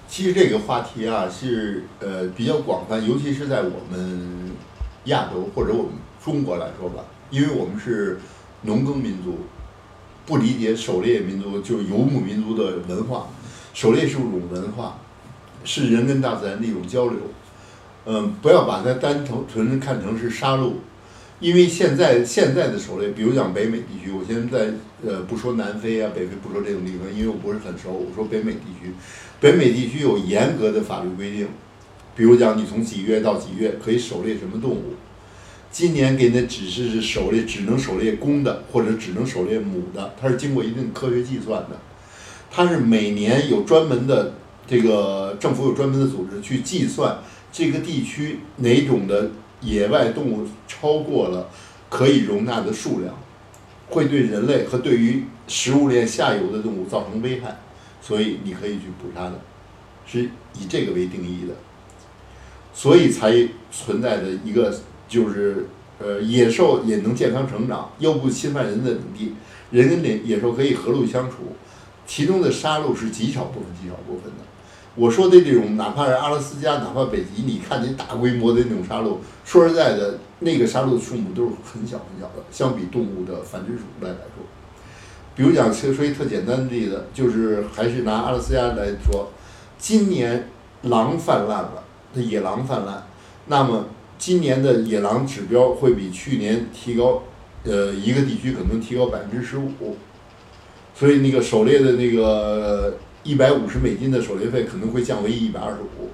[0.09, 4.51] 其实这个话题啊是呃比较广泛，尤其是在我们。
[5.09, 5.93] 亚洲或者我们
[6.25, 8.18] 中国来说吧，因为我们是
[8.62, 9.41] 农耕民族，
[10.25, 13.27] 不理解狩猎民族就是游牧民族的文化。
[13.75, 14.97] 狩猎是一种文化，
[15.62, 17.18] 是人跟大自然的一种交流。
[18.07, 20.73] 嗯，不要把它单纯纯看成是杀戮，
[21.41, 24.73] 因为现在现在的狩猎，比如讲北美地区，我现在
[25.07, 27.93] 呃不说南非啊、北非，不说这种地方，因为我不是很熟。
[27.93, 28.93] 我说北美地区，
[29.41, 31.49] 北美地区有严格的法律规定。
[32.17, 34.95] 比如讲，你从几月到几月可以狩猎什么动物？
[35.73, 41.81] 今年给你的指示是狩猎只能狩猎公的，或者只能狩猎母的，它是经过一定科学计算的。
[42.51, 44.35] 它是每年有专门的
[44.65, 47.19] 这个政府有专门的组织去计算
[47.57, 49.31] 这个地区哪种的
[49.61, 51.49] 野外动物超过了
[51.89, 53.15] 可以容纳的数量，
[53.89, 57.57] 会对人类和对于食物链下游的动物造成危害，
[58.03, 59.41] 所以你可以去捕杀的，
[60.05, 60.25] 是
[60.55, 61.55] 以这个为定义的。
[62.75, 63.33] 所以才
[63.71, 64.77] 存在的一个
[65.09, 65.69] 就是，
[66.01, 69.33] 呃，野兽也能健康成长，又不侵犯人的领地，
[69.71, 71.37] 人跟野野兽可以和睦相处。
[72.05, 74.44] 其中的杀戮是极少部分、极少部分的。
[74.97, 84.45] 我说的这种，哪怕是阿拉斯加，哪怕北极，你看见大规模的那种杀戮，说实在的，那个杀戮的数目都是很小很小的，相比动物的繁殖数来来说。
[85.35, 89.33] 比如讲，说说一特简单的例子，就是还是拿阿拉斯加来说，
[89.77, 90.49] 今年
[90.83, 91.83] 狼泛滥了，
[92.13, 93.03] 那野狼泛滥，
[93.47, 93.87] 那么
[94.17, 97.25] 今年的野狼指标会比去年提高，
[97.65, 99.97] 呃，一个地区可能提高百分之十五，
[100.95, 106.11] 所以那个狩猎的那个一百五十美金的手续费可能会降为一百二十五。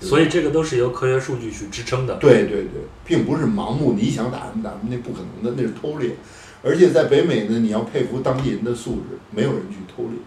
[0.00, 2.14] 所以这个都是由科学数据去支撑的。
[2.14, 6.16] 对对对，并不是盲目，你想打什么打什么，那不可能的，那是偷猎。
[6.64, 10.18] 而且在北美呢，你要佩服当地人的素质，没有人去偷猎。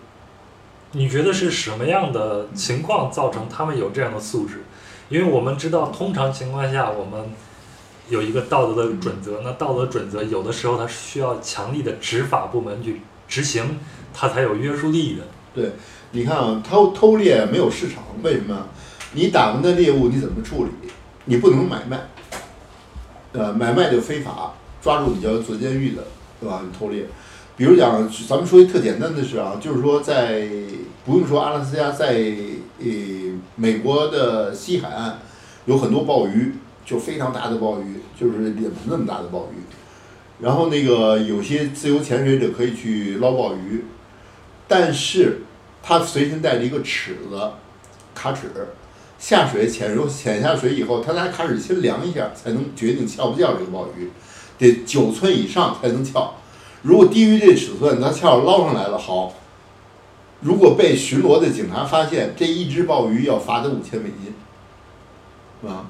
[0.91, 4.63] 你觉得是什么样的情况造成他们有这样的素质？
[5.09, 7.25] 因为我们知道，通常情况下，我们
[8.07, 13.77] 有一个道德的准则，那道德准则有的时候它是需要强力的执法部门去执行，
[14.13, 15.23] 它才有约束力的。
[15.53, 15.71] 对，
[16.15, 18.67] 你看啊，偷偷猎没有市场，为什么？
[19.11, 20.71] 你打完的猎物你怎么处理？
[21.25, 22.07] 你不能买卖，
[23.33, 26.03] 呃，买卖就非法，抓住你就要坐监狱的，
[26.39, 26.61] 对吧？
[26.63, 27.05] 你偷猎，
[27.57, 30.47] 比如讲，咱们说一特简单的事啊，就是说在
[31.03, 32.33] 不用说阿拉斯加，在
[32.79, 32.85] 呃
[33.57, 35.19] 美国的西海岸
[35.65, 36.53] 有很多鲍鱼，
[36.85, 39.59] 就非常大的鲍鱼，就是脸盆那么大的鲍鱼，
[40.39, 43.83] 然后那个有些自由潜水者可以去捞鲍鱼，
[44.65, 45.41] 但是
[45.87, 47.51] 他随身带着一个尺子，
[48.15, 48.49] 卡尺。
[49.19, 54.09] 下水潜入潜下水以后，他拿卡尺先量一下，才能决定撬不撬这个鲍鱼，
[54.57, 56.33] 得九寸以上才能撬。
[56.81, 59.31] 如果低于这尺寸，他撬捞上来了好。
[60.41, 65.85] 如果被巡逻的警察发现，这一只鲍鱼要罚他五千美金，啊？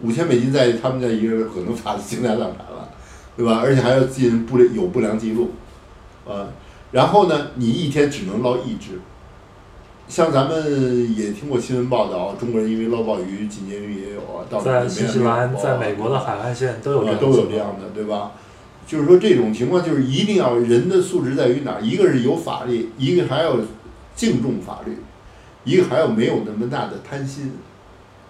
[0.00, 2.88] 五千美金在他们那一个人可能罚的倾家荡产了，
[3.36, 3.60] 对吧？
[3.62, 5.50] 而且还要进不良有不良记录，
[6.26, 6.48] 啊，
[6.92, 9.00] 然后呢，你一天只能捞一只。
[10.12, 14.44] 像咱们也听过新闻报道，中国人因为捞鲍鱼进监狱也有啊。
[14.62, 18.32] 在新西兰，在美国的海岸线都有都有这样的，对吧？
[18.86, 21.80] 就是说这种情况，就是一定要人的素质在于哪儿？
[21.80, 23.56] 一个是有法律，一个还要
[24.14, 24.98] 敬重法律，
[25.64, 27.54] 一个还要没有那么大的贪心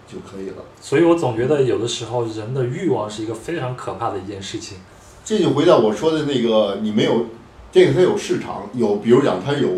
[0.06, 0.62] 就可以了。
[0.80, 4.78] 所以我总觉得有的时候人的欲望是一个非常可怕的一件事情。
[5.24, 7.26] 这就回到我说的那个，你没有
[7.72, 9.68] 这个，它有市场，有比如讲它有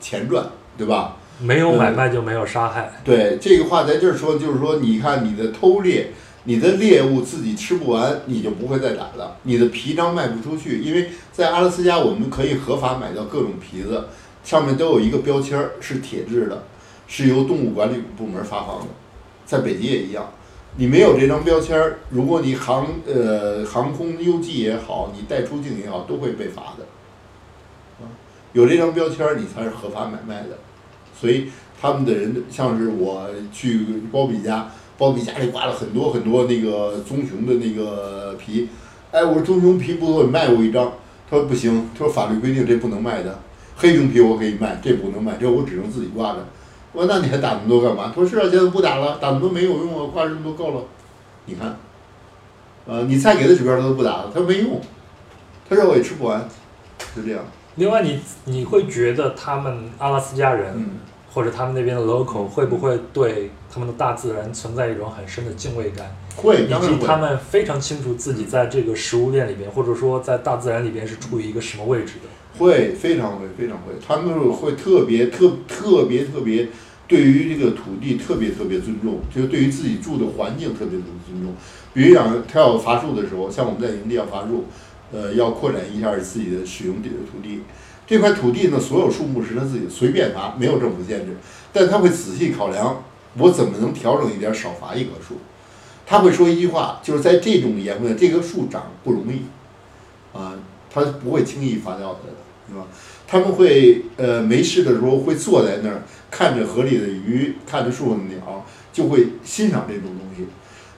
[0.00, 0.46] 钱赚，
[0.78, 1.16] 对吧？
[1.42, 2.92] 没有买卖就没有杀害。
[3.04, 6.10] 对这个话在这儿说，就是说，你看你的偷猎，
[6.44, 9.36] 你的猎物自己吃不完，你就不会再打了。
[9.44, 14.06] 你的皮张卖不出去，因为在阿拉斯加我们可以合法买到各种皮子，
[14.44, 16.64] 上面都有一个标签儿，是铁质的，
[17.06, 18.86] 是由动物管理部门发放的。
[19.46, 20.30] 在北极也一样，
[20.76, 26.86] 你没有这张标签儿，如果你航呃航空邮寄也好，你带出境也好，都会被罚的。
[28.52, 30.58] 有这张标签儿，你才是合法买卖的。
[31.20, 31.48] 所以
[31.80, 38.68] 他们的人像是我去包比家，包比家里挂了很多很多那个棕熊的那个皮，
[39.10, 40.92] 哎，我说棕熊皮不错，你卖我一张。
[41.28, 43.38] 他说不行，他说法律规定这不能卖的。
[43.76, 46.44] 黑熊皮我可以卖，这不能卖，这我只能自己挂着。
[46.92, 48.12] 我说那你还打那么多干嘛？
[48.14, 50.82] 他说是啊，现在不打了，打那么多没有用啊，挂这么多够了。
[51.44, 51.76] 你看，
[52.86, 54.80] 呃，你再给他指标他都不打了，他说没用，
[55.68, 56.48] 他说我也吃不完，
[57.14, 57.44] 就这样。
[57.76, 60.84] 另外，你你会觉得他们阿拉斯加人？
[61.32, 66.14] 或者他们那边的 local 会不会对他们的大自然存在一种很深的敬畏感？
[66.36, 72.28] 会，以及他们非常清楚自己在这个食物链里边，或者说在大自然里边是处于一个什么位置的？
[72.58, 73.92] 会，非常会，非常会。
[74.04, 76.68] 他们会特别特特别特别
[77.06, 81.54] 对于这个土地特别特别尊重，就是对于自己住的环境特别特别尊重。
[81.94, 84.64] 比如讲，他要伐树的时候，像我们在营地要伐树，
[85.12, 87.62] 呃，要扩展一下自己的使用地的土地。
[88.10, 91.36] 这块土地呢，所有树木是他自己随便伐，没有政府限制，
[91.72, 93.04] 但他会仔细考量，
[93.38, 95.36] 我怎么能调整一点，少伐一棵树。
[96.04, 99.42] 他会说一句话，就是在这种盐分，这棵树长不容易，
[100.36, 100.54] 啊，
[100.92, 102.34] 他不会轻易伐掉它的，
[102.68, 102.84] 对吧？
[103.28, 106.02] 他们会呃没事的时候会坐在那儿，
[106.32, 110.46] 看着河里的鱼，看着树上的鸟，就会欣赏这种东西。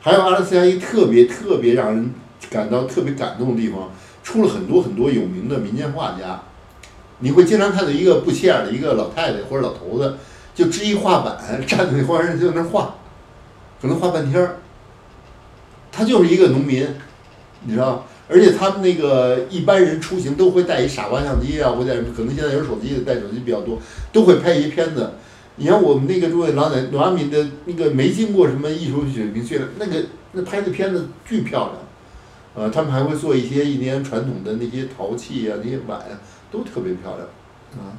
[0.01, 2.11] 还有阿拉斯加一特别特别让人
[2.49, 3.91] 感到特别感动的地方，
[4.23, 6.43] 出了很多很多有名的民间画家。
[7.23, 10.17] 你会经常看到一个不起眼的一个老太太或者老头子，
[10.55, 12.97] 就支一画板 站在那花上就在那画，
[13.81, 14.57] 可能画半天儿。
[15.91, 16.87] 他就是一个农民，
[17.65, 23.79] 你知道，而且他们那个一般人出行都会带一傻瓜相机啊，或者可能现在有手机的带手机比较多，
[24.13, 25.13] 都会拍一些片子。
[25.57, 31.79] 你像我们那个诸位老奶老阿敏的那个没经过什么艺术水平训练，那个那拍的片子巨漂亮。
[32.55, 36.19] 呃，他们还会做一些一年传统的那些陶器啊，那些碗啊。
[36.53, 37.27] 都特别漂亮，
[37.79, 37.97] 啊，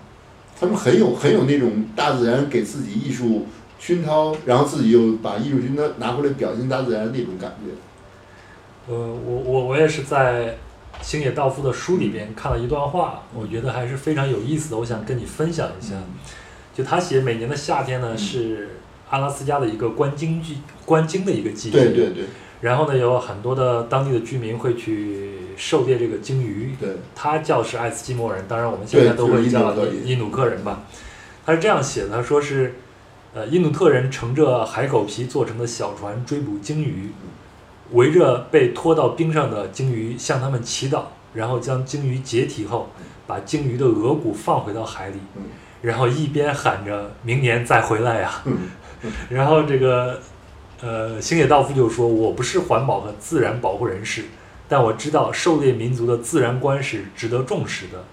[0.58, 3.48] 他们很有很有那种大自然给自己艺术
[3.80, 7.72] 熏陶，然后自己又把艺术熏陶拿回来表现大自然那种感觉。
[8.88, 10.56] 呃，我我我也是在
[11.02, 15.96] 星野道夫的书里边看了一段话，我觉得还是非常有意思的，我想跟你分享一下。
[16.74, 18.18] 就他写每年的夏天呢嗯。
[18.18, 18.70] 是
[19.10, 22.24] 阿拉斯加的一个观鲸季观鲸的一个季节，对对对。
[22.62, 30.64] 然后呢有很多的当地的居民会去狩猎这个鲸鱼，对，他叫是爱斯基摩人，当然我们现在都会叫印印努克人。
[30.64, 30.84] 吧。
[31.46, 32.76] 他是这样写的，他说是，
[33.34, 37.12] 呃，印度特人乘着海狗皮做成的小船追捕鲸鱼，
[37.92, 41.02] 围着被拖到冰上的鲸鱼向他们祈祷，
[41.34, 42.90] 然后将鲸鱼解体后，
[43.28, 45.44] 把鲸鱼的额骨放回到海里，嗯。
[45.82, 48.70] 然后一边喊着明年再回来呀、嗯。
[49.30, 50.22] 然后这个，
[50.82, 54.24] 呃，星野道夫就说：“我不是环保和自然保护人士，
[54.68, 58.06] 但我知道狩猎民族的自然观是值得重视的。”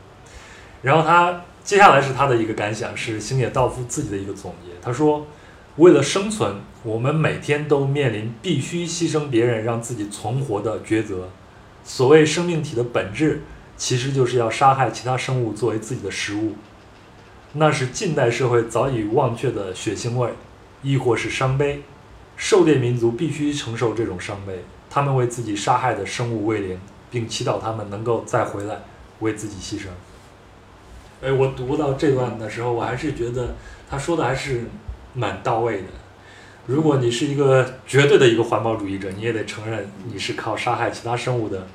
[0.82, 4.72] 然后他接下来是他的一个感想，是星野道夫自己的一个总结。
[4.80, 5.26] 他说
[5.76, 11.28] ：“为了生存，我们每天都面临必须牺牲别人让自己存活的抉择。
[11.84, 13.42] 所谓生命体的本质，
[13.76, 16.54] 其实就是要杀害其他生物作为自己的食物。
[17.54, 20.32] 那是近代社会早已忘却的血腥味。”
[20.82, 21.82] 亦或是伤悲，
[22.38, 24.64] 狩猎民族必须承受这种伤悲。
[24.90, 26.78] 他们为自己杀害的生物慰灵，
[27.10, 28.82] 并祈祷他们能够再回来，
[29.20, 29.86] 为自己牺牲。
[31.22, 33.54] 哎，我读到这段的时候，我还是觉得
[33.88, 34.64] 他说的还是
[35.14, 35.88] 蛮到位的。
[36.66, 41.66] 如果你是一个绝对的一个环保主义者，你也得承认你是靠杀害其他生物的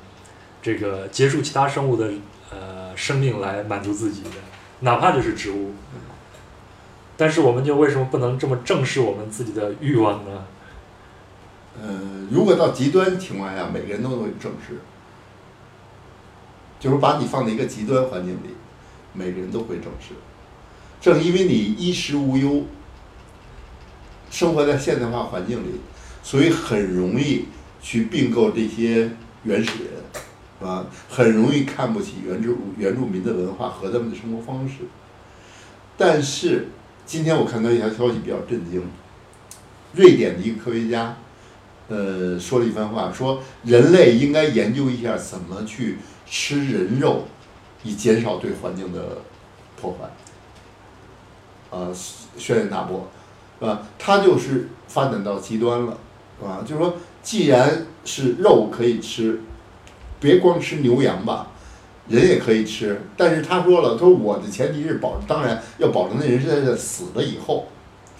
[0.60, 2.10] 这个结束其他生物的
[2.50, 4.30] 呃生命来满足自己的，
[4.80, 5.72] 哪怕就是植物。
[7.16, 10.44] 但是我们就为什么不能这么正视我们自己的欲望呢？
[11.82, 12.00] 呃，
[12.30, 14.78] 如果到极端情况下，每个人都会正视，
[16.80, 18.54] 就是把你放在一个极端环境里，
[19.12, 20.14] 每个人都会正视。
[21.00, 22.64] 正因为你衣食无忧，
[24.30, 25.80] 生活在现代化环境里，
[26.22, 27.46] 所以很容易
[27.82, 29.10] 去并购这些
[29.44, 29.92] 原始人，
[30.58, 30.86] 是吧？
[31.10, 34.84] 很容易看不起原住原住民的文化和他们的生活方式。
[35.98, 36.68] 但是
[37.04, 38.82] 今天我看到一条消息比较震惊，
[39.94, 41.16] 瑞典的一个科学家，
[41.88, 47.24] 呃，说了一番话，说人类应该研究一下怎么去吃人肉，
[47.84, 49.18] 以减少对环境的
[49.80, 50.10] 破坏。
[51.70, 51.92] 呃，
[52.36, 53.08] 轩辕大波，
[53.60, 53.82] 是吧？
[53.98, 55.98] 他就是发展到极端了，
[56.40, 56.62] 是吧？
[56.66, 59.40] 就是说，既然是肉可以吃，
[60.18, 61.48] 别光吃牛羊吧，
[62.08, 63.00] 人也可以吃。
[63.16, 67.66] 但是他说了，他说我的前提是保，当然要保证那人是在死了以后，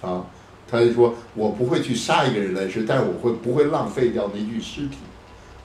[0.02, 0.24] 啊，
[0.70, 4.96] 他就说我不会去杀一个人来吃，但是我会不会浪费掉那具尸体，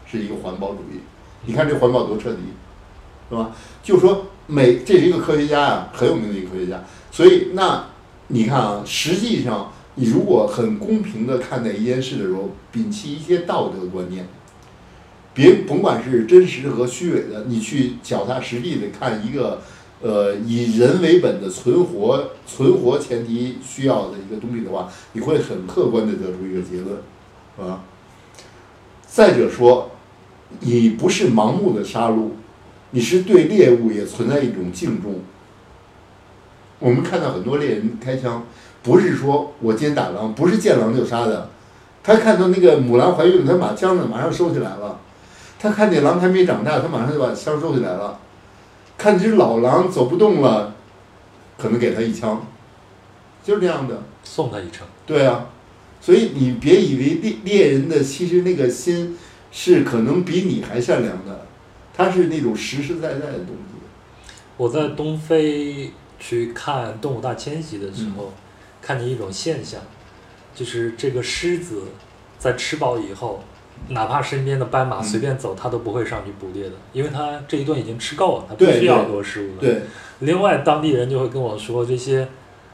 [0.05, 0.99] 是一个环保主义。
[1.45, 2.39] 你看这环保多彻底，
[3.29, 3.51] 是吧？
[3.81, 6.83] 就说每这是一个科学家呀、很有名的一个科学家。
[7.11, 7.85] 所以那
[8.27, 14.27] 你看啊，实际上你如果很公平的看待一件事的时候，摒弃一些道德观念，
[15.33, 19.61] 别甭管是真实和虚伪的，你去脚踏实地的看一个
[20.01, 26.97] 呃以人为本的存活存活前提需要的一个东西的话，你会很客观的得出一个结论，
[27.59, 27.83] 啊。
[29.07, 29.91] 再者说，
[30.61, 32.29] 你不是盲目的杀戮，
[32.91, 35.19] 你是对猎物也存在一种敬重。
[36.79, 38.43] 我们看到很多猎人开枪，
[38.81, 41.49] 不是说我今天打狼，不是见狼就杀的，
[42.01, 44.99] 他看到那个母狼怀孕了，他把枪呢马上收起来了，
[45.59, 48.17] 他看见狼还没长大，他马上就把枪收起来了，
[49.01, 50.75] 看这只老狼走不动了，
[51.57, 52.45] 可能给他一枪，
[53.43, 54.03] 就是这样的。
[54.23, 54.85] 送他一程。
[55.07, 55.49] 对啊，
[55.99, 59.17] 所以你别以为猎猎人的其实那个心
[59.51, 61.47] 是可能比你还善良的，
[61.91, 63.73] 他是那种实实在在的东西。
[64.55, 65.89] 我在东非
[66.19, 68.31] 去看《动物大迁徙》的时候，
[68.83, 69.81] 看见一种现象，
[70.53, 71.85] 就是这个狮子
[72.37, 73.43] 在吃饱以后，
[73.89, 75.03] 哪怕身边的斑马嗯。
[75.03, 79.61] 随便走，它都不会上去捕猎的，因为它这一顿已经吃够了，它不需要多食物了。
[79.61, 79.81] 对，
[80.19, 82.27] 另外，当地人就会跟我说，这些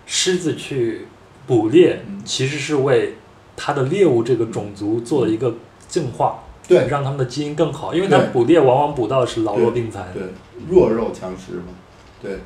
[0.05, 1.07] 狮子去
[1.45, 3.15] 捕猎嗯，其实是为
[3.55, 5.55] 它的猎物这个种族做了一个
[5.87, 6.87] 净化，对。
[6.87, 10.07] 让他们的基因更好，因为它捕猎往往捕到的是老弱病残。
[10.13, 10.23] 对，
[10.69, 11.73] 弱肉强食嘛，
[12.21, 12.39] 对。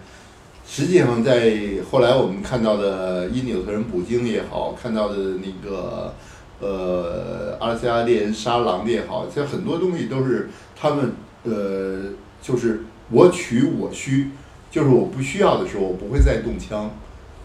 [0.63, 1.57] 实际上，在
[1.91, 6.13] 后来我们看到的因纽特人捕鲸也好，看到的那个
[6.61, 10.49] 呃阿拉斯加猎人杀狼的也好，其实很多东西都是
[10.79, 11.11] 他们
[11.43, 14.29] 呃，就是我取我需，
[14.69, 16.91] 就是我不需要的时候，我不会再动枪，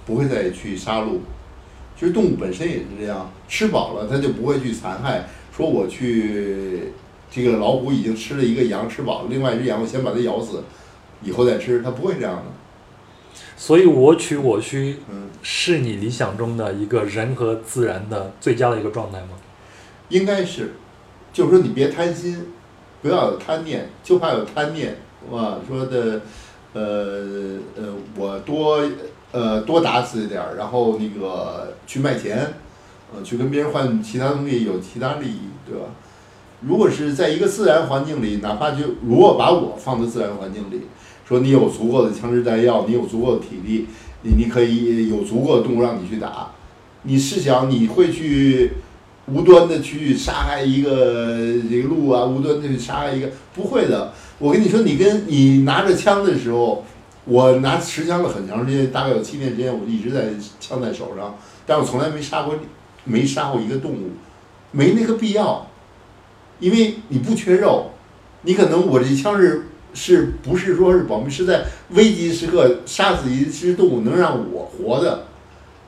[0.05, 1.19] 不会再去杀戮。
[1.99, 5.27] 其实动物本身也是这样，吃饱了它就不会去残害。
[5.57, 6.93] 说我去
[7.31, 10.62] 这个老虎已经吃了一个羊，吃饱了，另外一只羊我先把它咬死，
[11.23, 12.45] 以后再吃，它不会这样的。
[13.57, 19.28] 所以我取我需嗯，是你理想中的一个人和自然的最佳的一个状态吗？
[20.09, 20.74] 应该是，
[21.32, 22.47] 就是说你别贪心，
[23.03, 24.97] 不要有贪念，就怕有贪念，
[25.30, 26.20] 哇，说的，
[26.72, 28.82] 呃呃，我多
[29.32, 32.55] 呃多打死一点儿，然后那个去卖钱，
[33.14, 35.87] 呃，去跟别人换其他东西，有其他利益，对吧？
[36.61, 40.82] 如果是在一个自然环境里，哪怕就如果把我放在自然环境里，
[41.29, 43.87] 说你有足够的枪支弹药，你有足够的体力，
[44.22, 46.51] 你你可以有足够的动物让你去打，
[47.03, 48.72] 你试想你会去
[49.27, 51.37] 无端的去杀害一个
[51.68, 54.12] 这个鹿啊，无端的去杀害一个不会的。
[54.39, 56.85] 我跟你说，你跟你拿着枪的时候，
[57.24, 60.27] 我拿持枪了很长时间，大概有七年时间，我一直在
[60.61, 62.55] 枪在手上，但我从来没杀过
[63.03, 64.11] 没杀过一个动物，
[64.70, 65.66] 没那个必要。
[66.59, 67.91] 因为你不缺肉，
[68.43, 69.66] 你可能我这枪是
[69.97, 75.24] 是不是说是保密，是在危急时刻杀死一只动物能让我活的，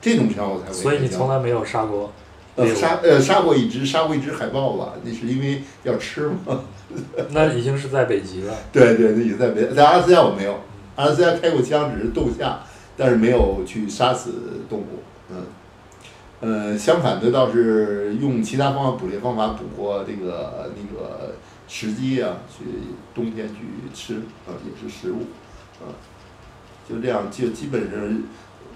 [0.00, 0.72] 这种枪我才会。
[0.72, 2.10] 所以你从来没有杀过？
[2.56, 6.62] 呃，杀呃杀过一只，杀过一只海豹吧，那是因为要吃嘛。
[7.30, 8.54] 那已经是在北极了。
[8.72, 10.58] 对对，那已经在北，在阿拉斯加我没有，
[10.96, 12.60] 阿拉斯加开过枪，只是斗下，
[12.96, 14.32] 但是没有去杀死
[14.68, 15.36] 动物，嗯。
[16.40, 21.34] 呃，相反的倒是用其他方法捕猎方法捕获这个那个
[21.68, 22.64] 时鸡啊，去
[23.14, 23.54] 冬天去
[23.94, 24.14] 吃
[24.46, 25.18] 啊，也是食物，
[25.80, 25.92] 啊，
[26.88, 28.22] 就这样就基本上，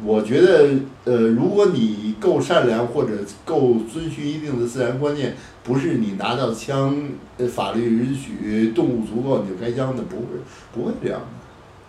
[0.05, 0.69] 我觉得
[1.05, 3.13] 呃，如果你够善良或者
[3.45, 5.35] 够遵循一定的自然观念，
[5.65, 10.27] 不是你拿到枪，呃，法律允许动物足够你就开枪的，不会
[10.75, 11.27] 不会这样的。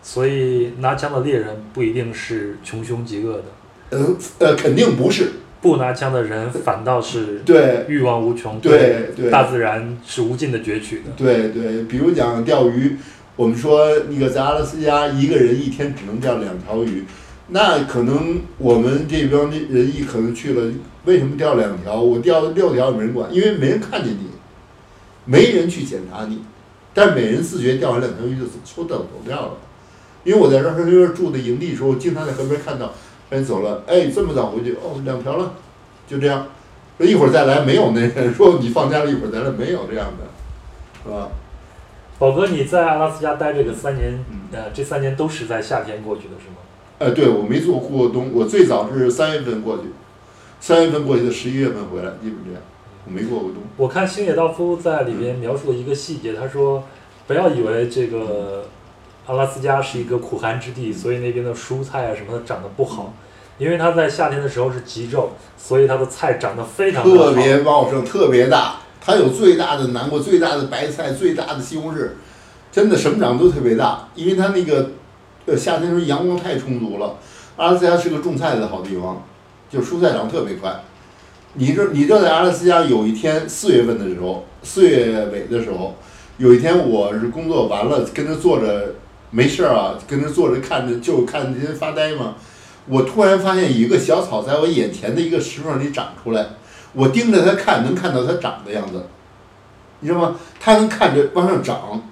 [0.02, 3.44] 所以拿枪的猎人不一定是穷凶极恶的。
[3.90, 5.32] 呃呃，肯定不是。
[5.64, 11.12] 不拿枪的人反倒是对欲望无穷，对对，大自然是无尽的攫取的。
[11.16, 12.98] 对对，比如讲钓鱼，
[13.38, 17.06] 我们说那个在阿拉斯加，一个人一天只能钓两条鱼，
[17.48, 20.70] 那可能我们这边的人一可能去了，
[21.06, 21.96] 为什么钓两条？
[22.02, 24.28] 我钓六条也没人管，因为没人看见你，
[25.24, 26.44] 没人去检查你，
[26.94, 29.54] 但每人自觉钓完两条鱼就抽掉走掉了。
[30.26, 32.94] 因为我在这儿这边住的营地的时候，经常在河边看到。
[33.30, 34.74] 人走了，哎，这么早回去？
[34.74, 35.54] 哦，两条了，
[36.08, 36.46] 就这样。
[36.98, 40.26] 说一会儿再来，没有那人说你放假了一会儿再来，没有这样的，
[41.04, 41.30] 是吧？
[42.20, 46.58] 宝哥，你在阿拉斯加待这个三年，呃，这三年都是在夏天过去的是吗？
[47.00, 49.86] 哎，对，我没做过冬，我最早是三月份过去，
[50.60, 52.62] 三月份过去的，十一月份回来，基本这样，
[53.06, 53.64] 我没过过冬。
[53.78, 56.84] 我看星野道夫在里边描述了一个细节，他说，
[57.26, 58.66] 不要以为这个。
[59.26, 63.14] 阿拉斯加是一个苦寒之地，所以那边的蔬菜啊什么的长得不好，
[63.58, 68.76] 因为它在夏天的时候是极昼，所以它的菜长得非常特别茂盛，特别大。
[69.00, 72.10] 它有最大的南瓜、最大的白菜、最大的西红柿，
[72.72, 74.10] 真的什么长都特别大。
[74.16, 74.92] 因为它那个
[75.46, 77.16] 呃夏天的时候阳光太充足了。
[77.56, 79.24] 阿拉斯加是个种菜的好地方，
[79.70, 80.84] 就蔬菜长特别快。
[81.54, 85.96] 你这你这在阿拉斯加有一天四月份的时候，四月尾的时候，
[86.38, 88.96] 有一天我是工作完了跟着坐着。
[89.36, 92.36] 没事儿啊，跟那坐着看着，就看这些发呆嘛。
[92.86, 96.46] 我突然发现一个小草在我眼前的一个石缝里长出来，
[96.94, 99.08] 我盯着它看，能看到它长的样子，
[100.02, 100.36] 你知道吗？
[100.60, 102.04] 它能看着往上长，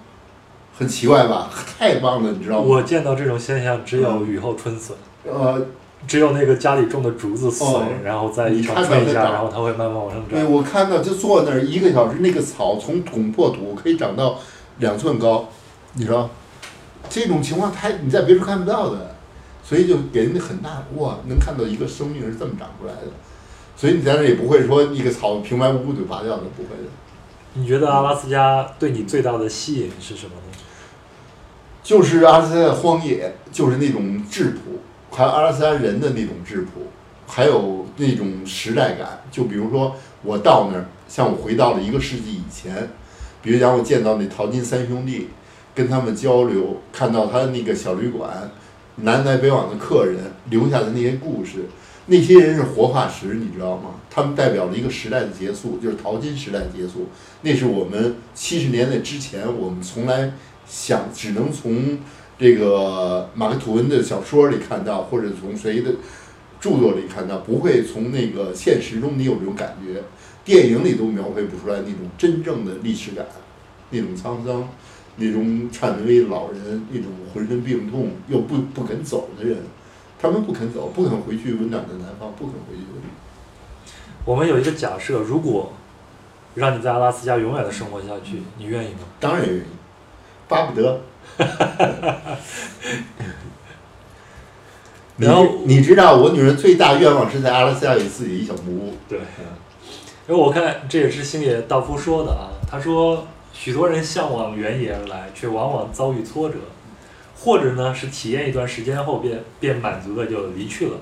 [0.75, 1.47] 很奇怪吧？
[1.77, 2.65] 太棒了，你知道吗？
[2.67, 5.61] 我见到这种现象只有雨后春笋，呃，
[6.07, 7.67] 只有那个家里种的竹子笋，
[8.03, 10.29] 然后再一场春下，然后它会慢慢往上长。
[10.29, 14.39] 对，我看到就坐那儿一个小时，那个草从捅破土可以长到
[14.79, 15.49] 两寸高，
[15.93, 16.27] 你说？
[17.13, 19.15] 这种情况太你在别处看不到的，
[19.61, 23.11] 所以就给人家很大哇，能看到一个生命是这么长出来的，
[23.75, 26.89] 所以你在那也不会说一个草平白无故就拔掉的，不会的。
[27.55, 30.57] 你觉得阿拉斯加对你最大的吸引是什么呢？
[31.83, 34.79] 就是阿拉斯加的荒野，就是那种质朴，
[35.13, 36.87] 还有阿拉斯加人的那种质朴，
[37.27, 39.21] 还有那种时代感。
[39.29, 42.89] 就比如说我到那儿，像我回到了一个世纪以前，
[43.41, 45.27] 比如讲我见到那淘金三兄弟。
[45.73, 48.51] 跟他们交流，看到他那个小旅馆，
[48.97, 50.19] 南来北往的客人
[50.49, 51.65] 留下的那些故事，
[52.07, 53.91] 那些人是活化石，你知道吗？
[54.09, 57.07] 他们代表了一个时代的结束，就是淘金时代的结束。
[57.41, 60.33] 那是我们七十年代之前，我们从来
[60.67, 61.99] 想只能从
[62.37, 65.91] 这个马克吐温的小说里看到，或者从谁的
[66.59, 70.03] 著作里看到，不会从那个现实中你有这种感觉，
[70.43, 73.25] 电影里都描绘不出来那种真正的历史感，
[73.91, 74.67] 那种沧桑。
[75.17, 79.57] 那种颤巍的老人，那种浑身病痛又不不肯走的人，
[80.19, 82.83] 他们不肯走，不肯回去温暖的南方，不肯回去。
[84.23, 85.73] 我们有一个假设，如果
[86.55, 88.99] 让你在阿拉斯加永远的生活下去，你愿意吗？
[89.19, 89.63] 当然愿意，
[90.47, 91.01] 巴不得。
[95.17, 98.93] 然后你知道，我女人最大愿望是在阿拉斯加有自己一小木屋。
[99.09, 99.19] 对。
[99.19, 103.27] 因为我看这也是星野道夫说的啊，他说。
[103.53, 106.55] 许多人向往原野而来，却往往遭遇挫折，
[107.35, 110.97] 或者呢是体验一段时间后便便满足的就离去了。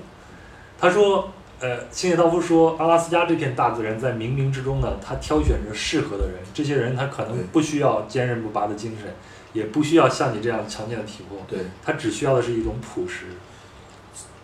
[0.78, 9.14] 他说，呃，星野道夫说，阿拉斯加这片大自然在冥冥之中呢，他挑选着适合的人，这些人他可能不需要坚韧不拔的精神，
[9.52, 13.26] 也不需要像你这样强健的体魄，对，他只需要的是一种朴实。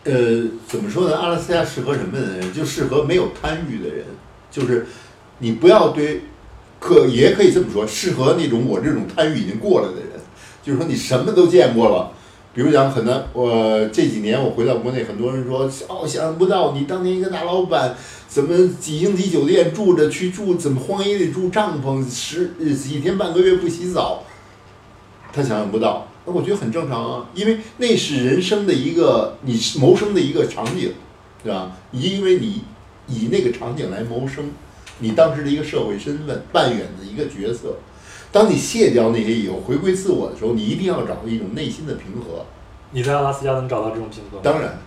[0.04, 1.16] 呃，怎么说呢？
[1.16, 2.52] 阿拉斯加适合什么的人？
[2.52, 4.04] 就适合没有贪欲的人，
[4.50, 4.86] 就是
[5.38, 6.20] 你不要对，
[6.78, 10.10] 可也可以这么说，适合那种我这种贪欲已经过了的人，
[10.62, 12.12] 就是说你什么都见过了。
[12.54, 17.94] 比如讲，可能我这几年我回到国内，很多人说哦，想不到你当年一个大老板，
[18.28, 24.22] 怎么几星级酒店住着去住，怎么荒野里住帐篷，十几天半个月不洗澡，
[25.34, 26.08] 他想象不到。
[26.24, 30.92] 那我觉得很正常啊，因为那是人生的一个你谋生的一个场景，
[31.44, 31.76] 对吧？
[31.92, 32.62] 因为你
[33.06, 34.50] 以那个场景来谋生，
[34.98, 37.76] 你当时的一个社会身份扮演的一个角色。
[38.32, 42.44] 当你卸掉那些以后，回归自我的时候，你一定要找到一种内心的平和。
[42.90, 44.38] 你在阿拉斯加能找到这种平和？
[44.42, 44.78] 当然，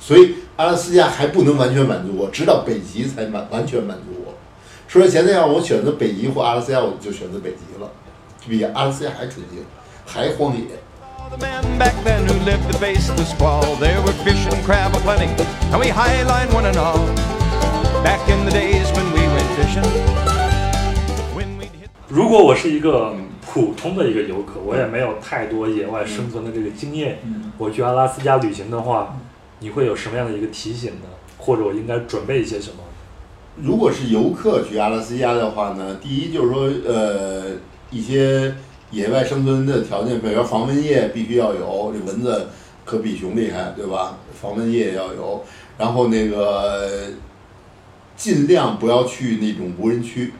[0.00, 4.34] 所以阿拉斯加还不能完全满足我，直到北极才满完全满足我。
[4.88, 7.90] 说现在让我选择北极或阿拉斯加，我就选择北极了，
[8.48, 9.64] 比阿拉斯加还纯净，
[10.06, 10.64] 还荒野。
[18.02, 19.82] back in the days when we went fishing
[21.34, 27.18] when we hit 如果我是一个普通的一个游客，我也没有太多野外生存的这个经验。
[27.56, 29.16] 我去阿拉斯加旅行的话，
[29.60, 31.08] 你会有什么样的一个提醒呢？
[31.38, 32.76] 或者我应该准备一些什么？
[33.56, 37.44] 如果是游客去阿拉斯加的话呢，第一就是说，呃，
[37.90, 38.54] 一些
[38.90, 42.48] 野外生存的条件，比如说防蚊液必须要有，这蚊子
[42.84, 44.18] 可比熊厉害，对吧？
[44.40, 45.42] 防蚊液要有，
[45.78, 47.08] 然后那个
[48.18, 50.32] 尽量不要去那种无人区，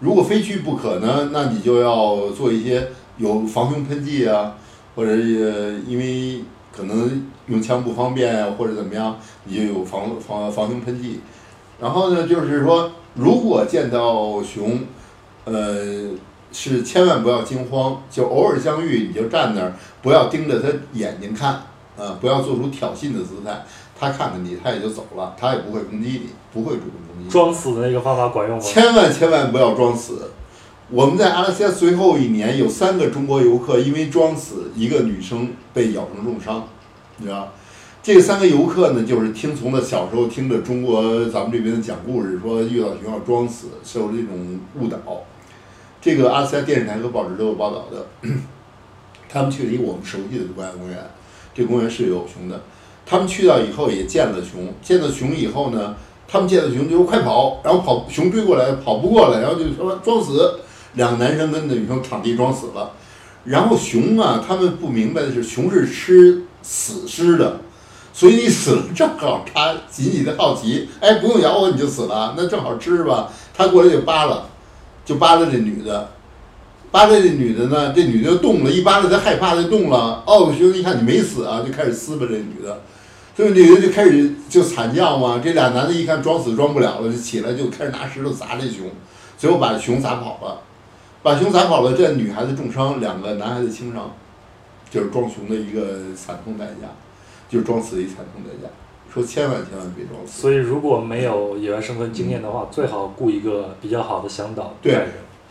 [0.00, 4.54] 如果非去不可呢，那你就要做一些有防熊喷剂啊，
[4.94, 11.20] 或者也，因为可能用枪不方便啊，或者怎么样，你就有防防防熊喷剂。
[11.80, 14.80] 然后呢，就是说，如果见到熊，
[15.46, 16.10] 呃，
[16.52, 21.54] 是千万不要惊慌，就偶尔相遇，你就站那儿，不要盯着它眼睛看，
[21.96, 23.64] 啊、不要做出挑衅的姿态。
[23.98, 27.30] 它看看你，他也就走了，他也不会攻击你，不会主动攻击你。
[27.30, 28.62] 装死的那个方法管用吗？
[28.62, 30.30] 千万千万不要装死。
[30.90, 36.68] 我们在阿拉斯加最后一年有三个中国游客因为装死，一个女生被咬成重伤，
[37.16, 37.52] 你知道？
[38.02, 44.98] 这三个游客呢，就是听从了小时候听着中国咱们这边的讲故事，说遇到熊要装死，受这种误导。
[46.00, 48.06] 这个阿拉斯加电视台和报纸都有报道的。
[49.28, 50.98] 他们去了一个我们熟悉的国家公园，
[51.52, 52.62] 这个公园是有熊的。
[53.06, 55.94] 他们去到以后也见了熊，见了熊以后呢，
[56.28, 60.58] 他们见到熊就说快跑，然后跑熊追过来跑不过来，然后就说装死。
[60.94, 62.90] 两个男生跟那女生躺地装死了，
[63.44, 67.60] 然后熊啊，他们不明白的是，熊是吃死尸的，
[68.14, 73.30] 所以你死了正好它紧紧的好奇，哎，不用咬我你就死了，那正好吃吧。
[73.52, 74.42] 他过来就扒拉，
[75.04, 76.08] 就扒拉这女的，
[76.90, 82.80] 扒拉这女的呢，这女的就动了，一扒拉她害怕就动了，哦，熊一看你没死啊，就开始撕巴这女的。
[83.36, 88.86] 这个女的就开始就惨叫嘛，这俩男的一看装死装不了了，就起来就开始拿石头砸这熊，
[89.36, 90.62] 最后把熊砸跑了，
[91.22, 94.10] 把熊砸跑了，这女孩子重伤，两个男孩子轻伤，
[94.90, 96.88] 就是装熊的一个惨痛代价，
[97.50, 98.72] 就是装死的一惨痛代价。
[99.12, 100.40] 说千万千万别装死。
[100.40, 104.94] 所以如果没有野外生存经验的话，最好雇一个比较好的向导对。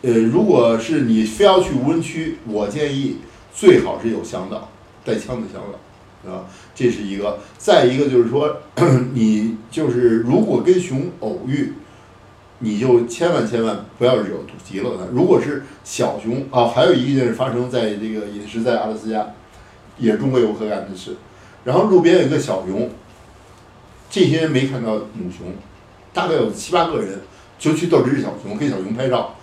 [0.02, 3.18] 呃，如果是你非要去无人区，我建议
[3.54, 4.70] 最好是有向导，
[5.04, 6.46] 带枪的向导，啊，
[6.76, 7.40] 这是一个。
[7.58, 8.58] 再一个就是说，
[9.16, 11.74] 你就是如果跟熊偶遇，
[12.60, 15.06] 你就千万千万不要惹急了它。
[15.12, 19.34] 如果是小熊啊，还有一件事发生在这个也是在阿拉斯加，
[19.98, 21.16] 也是中国游客干的事。
[21.64, 22.90] 然后路边有一个小熊，
[24.10, 25.48] 这些人没看到母熊，
[26.14, 27.22] 大概有七八个人
[27.58, 29.36] 就去逗这只小熊，给小熊拍照。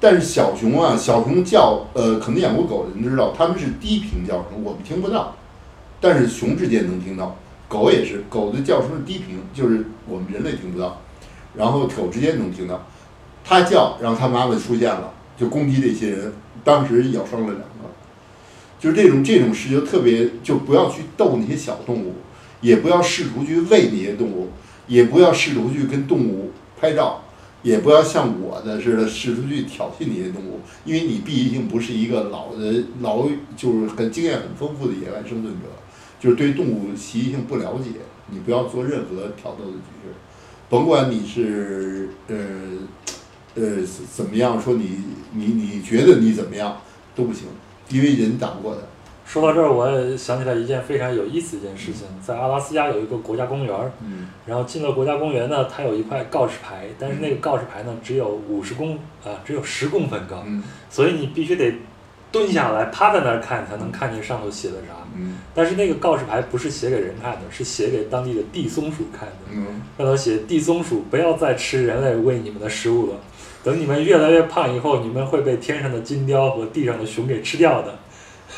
[0.00, 5.36] 但是小熊啊，小熊叫，呃，可能养过狗的人知道，它们是低频叫声，我们听不到，
[6.00, 7.36] 但是熊之间能听到，
[7.68, 11.00] 狗也是，狗的叫声是低频，就是我们人类听不到，
[11.54, 12.86] 然后狗之间能听到，
[13.44, 17.90] 它叫，然后它妈妈出现了，就攻击这些人，当时咬伤了两个，
[18.78, 22.14] 就是这种这种事就特别，就不要去逗那些小动物，
[22.60, 24.50] 也不要试图去喂那些动物，
[24.86, 27.22] 也不要试图去跟动物拍照。
[27.60, 33.26] 也不要像我的似的试图去挑衅那些动物，因为你毕竟不是一个老的老
[33.56, 35.66] 就是很经验很丰富的野外生存者，
[36.18, 37.90] 就是对动物习性不了解，
[38.28, 40.12] 你不要做任何挑逗的举止，
[40.68, 42.36] 甭管你是呃
[43.54, 43.62] 呃
[44.14, 44.98] 怎么样，说你
[45.32, 46.76] 你你觉得你怎么样
[47.14, 47.46] 都不行，
[47.88, 48.80] 因为人打不过他。
[49.24, 60.62] 说到这儿，我也想起来一件非常有意思的一件事情，在阿拉斯加有一个国家公园儿，嗯然后进了国家公园呢，它有一块告示牌，但是那个告示牌呢只有五十公啊、只有十公分高，嗯。
[60.88, 61.74] 所以你必须得
[62.30, 64.94] 蹲下来趴在那儿看，才能看见上头写的啥。
[65.16, 69.34] 嗯但是那个告示牌不是写给人看的，是写给当地的地松鼠看的。
[69.50, 73.18] 嗯上头写地松鼠不要再吃人类喂你们的食物了，
[73.64, 77.98] 等你们越来越胖以后，你们会被天上的金雕和地上的熊给吃掉的。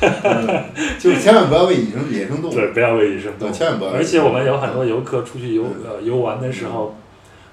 [0.03, 0.65] 嗯，
[1.01, 2.55] 就是千万不要喂野生野生动物。
[2.55, 3.53] 对，不要喂野生动，物。
[3.53, 3.93] 千万不要。
[3.93, 6.95] 而且我们有很多游客出去游嗯呃游玩的时候，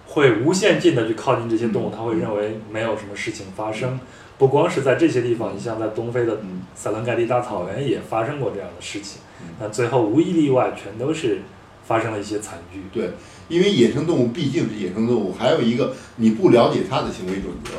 [0.07, 3.99] 会无限近的去靠近这些动物，嗯他会认为没有什么事情发生。
[4.37, 9.47] 不光是在这些地方，你像在东非的嗯塞伦盖蒂大草原也发生过这样的事情嗯。
[9.59, 11.41] 那最后无一例外，全都是
[11.85, 12.83] 发生了一些惨剧。
[12.93, 13.11] 对，
[13.47, 17.71] 因为野生动物毕竟是野生动物，还有一个你不了解它的行为准则，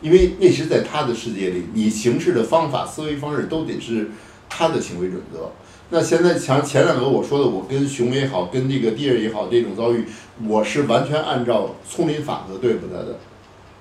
[0.00, 4.10] 因为那是在它的世界里，你行事的方法、思维方式都得是
[4.48, 5.52] 它的行为准则。
[5.90, 10.04] 那现在前前两个我说的，我跟熊也好，跟这个地儿也好，这种遭遇，
[10.48, 13.18] 我是完全按照丛林法则对付它的，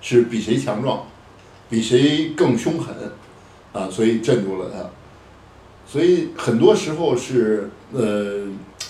[0.01, 1.07] 是比谁强壮，
[1.73, 2.93] 比谁更凶狠，
[3.73, 4.87] 啊，所以镇住了他。
[5.91, 8.45] 所以很多时候是呃，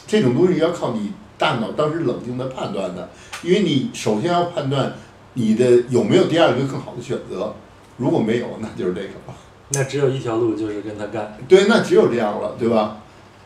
[0.05, 3.09] 这种东西要靠你大脑当时冷静的判断的，
[3.41, 4.95] 因为你首先要判断
[5.35, 7.55] 你的有没有第二个更好的选择，
[7.95, 9.33] 如果没有，那就是这个吧。
[9.69, 11.37] 那只有一条路，就是跟他干。
[11.47, 12.97] 对，那只有这样了，对吧？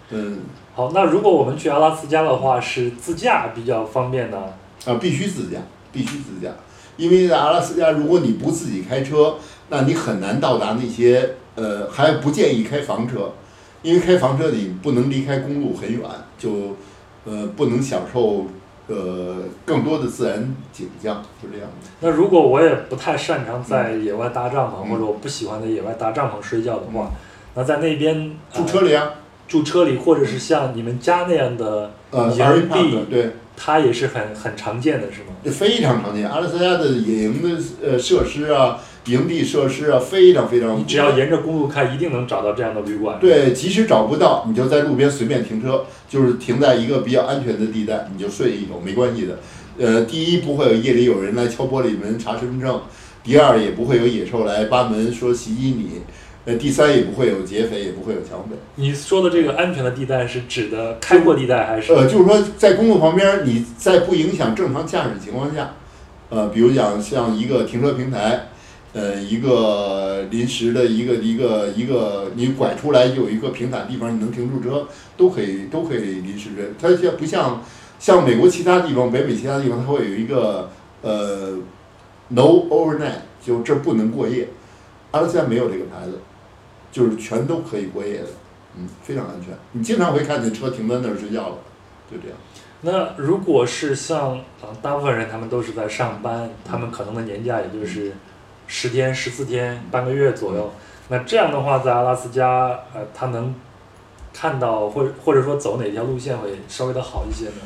[0.10, 0.40] 嗯，
[0.74, 4.46] 好，那如果我们去阿拉斯加的话，是自驾比较方便呢？
[4.86, 5.60] 啊，必须自驾，
[5.92, 6.50] 必须自驾，
[6.98, 9.36] 因为在阿拉斯加，如果你不自己开车，
[9.70, 13.32] 那你很难到达那些呃，还不建议开房车，
[13.82, 16.02] 因为开房车你不能离开公路很远，
[16.38, 16.76] 就
[17.26, 18.48] 呃不能享受
[18.88, 21.88] 呃更多的自然景象，就这样的。
[22.02, 24.90] 那如果我也不太擅长在野外搭帐篷，嗯。
[24.90, 27.12] 或者我不喜欢在野外搭帐篷睡觉的话，
[27.56, 29.12] 那在那边住车里啊，
[29.48, 35.36] 住车里，或者是像你们家那样的呃营地，对，它也是很很常见的，是吗？
[35.44, 36.30] 这非常常见。
[36.30, 40.80] 阿拉斯加的野营的呃设施啊，营地设施啊，非常非常。
[40.80, 43.18] 你只要沿着公路开，一定能找到这样的旅馆。
[43.20, 49.40] 对，即使找不到，你就在路边随便停车，就是停在一个比较安全的地带，你就睡一宿没关系的。
[49.80, 52.80] 呃，第一不会有夜里有人来敲玻璃门查身份证，
[53.24, 56.02] 第二也不会有野兽来扒门说袭击你，
[56.48, 58.56] 呃，第三也不会有劫匪，也不会有抢匪。
[58.76, 61.92] 你说的这个安全的地带是指的开阔地带还是？
[61.92, 65.74] 呃，就是说在公路旁边，你在不影响正常驾驶情况下，
[66.30, 68.48] 呃，比如讲像一个停车平台，
[68.94, 74.88] 呃，一个临时的一个一个一个，你拐出来有一个平坦地方，你能停住车，
[75.18, 76.64] 都可以都可以临时的。
[76.82, 77.62] 它像不像
[78.00, 80.70] 像美国其他地方，北美其他地方，它会有一个
[81.02, 81.58] 呃
[82.30, 84.48] no overnight，就这不能过夜。
[85.12, 86.20] 阿拉斯加没有这个牌子，
[86.92, 88.28] 就是全都可以过夜的，
[88.78, 89.54] 嗯，非常安全。
[89.72, 91.56] 你经常会看见车停在那儿睡觉了，
[92.12, 92.38] 就这样。
[92.82, 98.14] 那如果是像啊，大部分人他们都是在上班，他们可能的年假也就是
[98.68, 100.72] 十天、十四天、半个月左右。
[101.10, 103.56] 那这样的话，在阿拉斯加，呃，他能
[104.34, 107.62] 看到或者或者说走哪条路线会稍微的好一些呢？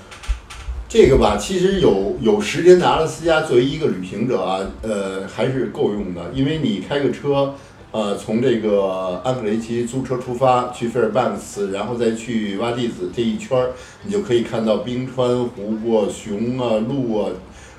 [0.87, 7.53] 这个吧，其实有有时间的阿拉斯加作为一个旅行者啊，呃，还是够用的，因为你开个车，
[7.91, 13.71] 呃，从这个安克雷奇租车出发去费尔班克斯，然后再去洼地子这一圈儿，
[14.03, 17.31] 你就可以看到冰川、湖泊、熊啊、鹿啊。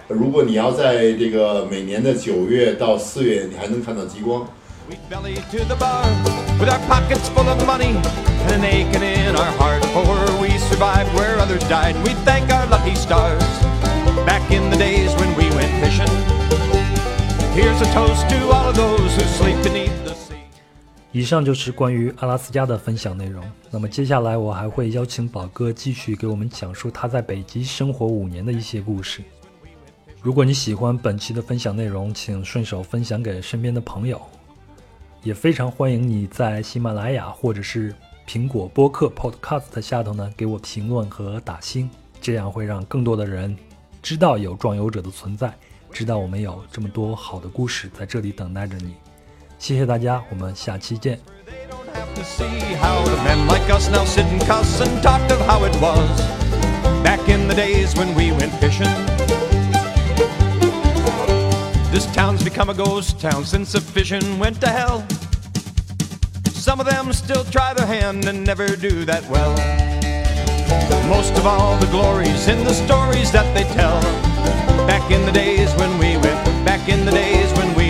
[0.08, 4.46] 如果你要在这个每年的九月到四月，你还能看到极光。
[17.54, 20.01] Here's a toast to all of those who sleep beneath.
[21.12, 23.44] 以上就是关于阿拉斯加的分享内容。
[23.70, 29.22] 那么接下来我还会邀请宝哥继续给我们讲述他在北极生活五年的一些故事。
[30.22, 34.20] 如果你喜欢本期的分享内容，请顺手分享给身边的朋友。
[35.22, 37.94] 也非常欢迎你在喜马拉雅或者是
[38.26, 41.90] 苹果播客 Podcast 下头呢给我评论和打星，
[42.22, 43.54] 这样会让更多的人
[44.02, 45.52] 知道有壮游者的存在，
[45.92, 48.94] 知道我们有这么多好的故事在这里等待着你。
[49.61, 51.19] 谢谢大家，我们下期见。
[51.45, 55.01] They don't have to see how the men like us now sit and cuss and
[55.01, 56.21] talk of how it was
[57.03, 58.87] back in the days when we went fishing.
[61.91, 65.03] This town's become a ghost town since the fishing went to hell.
[66.51, 69.55] Some of them still try their hand and never do that well.
[71.07, 74.01] Most of all, the glories in the stories that they tell.
[74.85, 77.80] Back in the days when we went, back in the days when we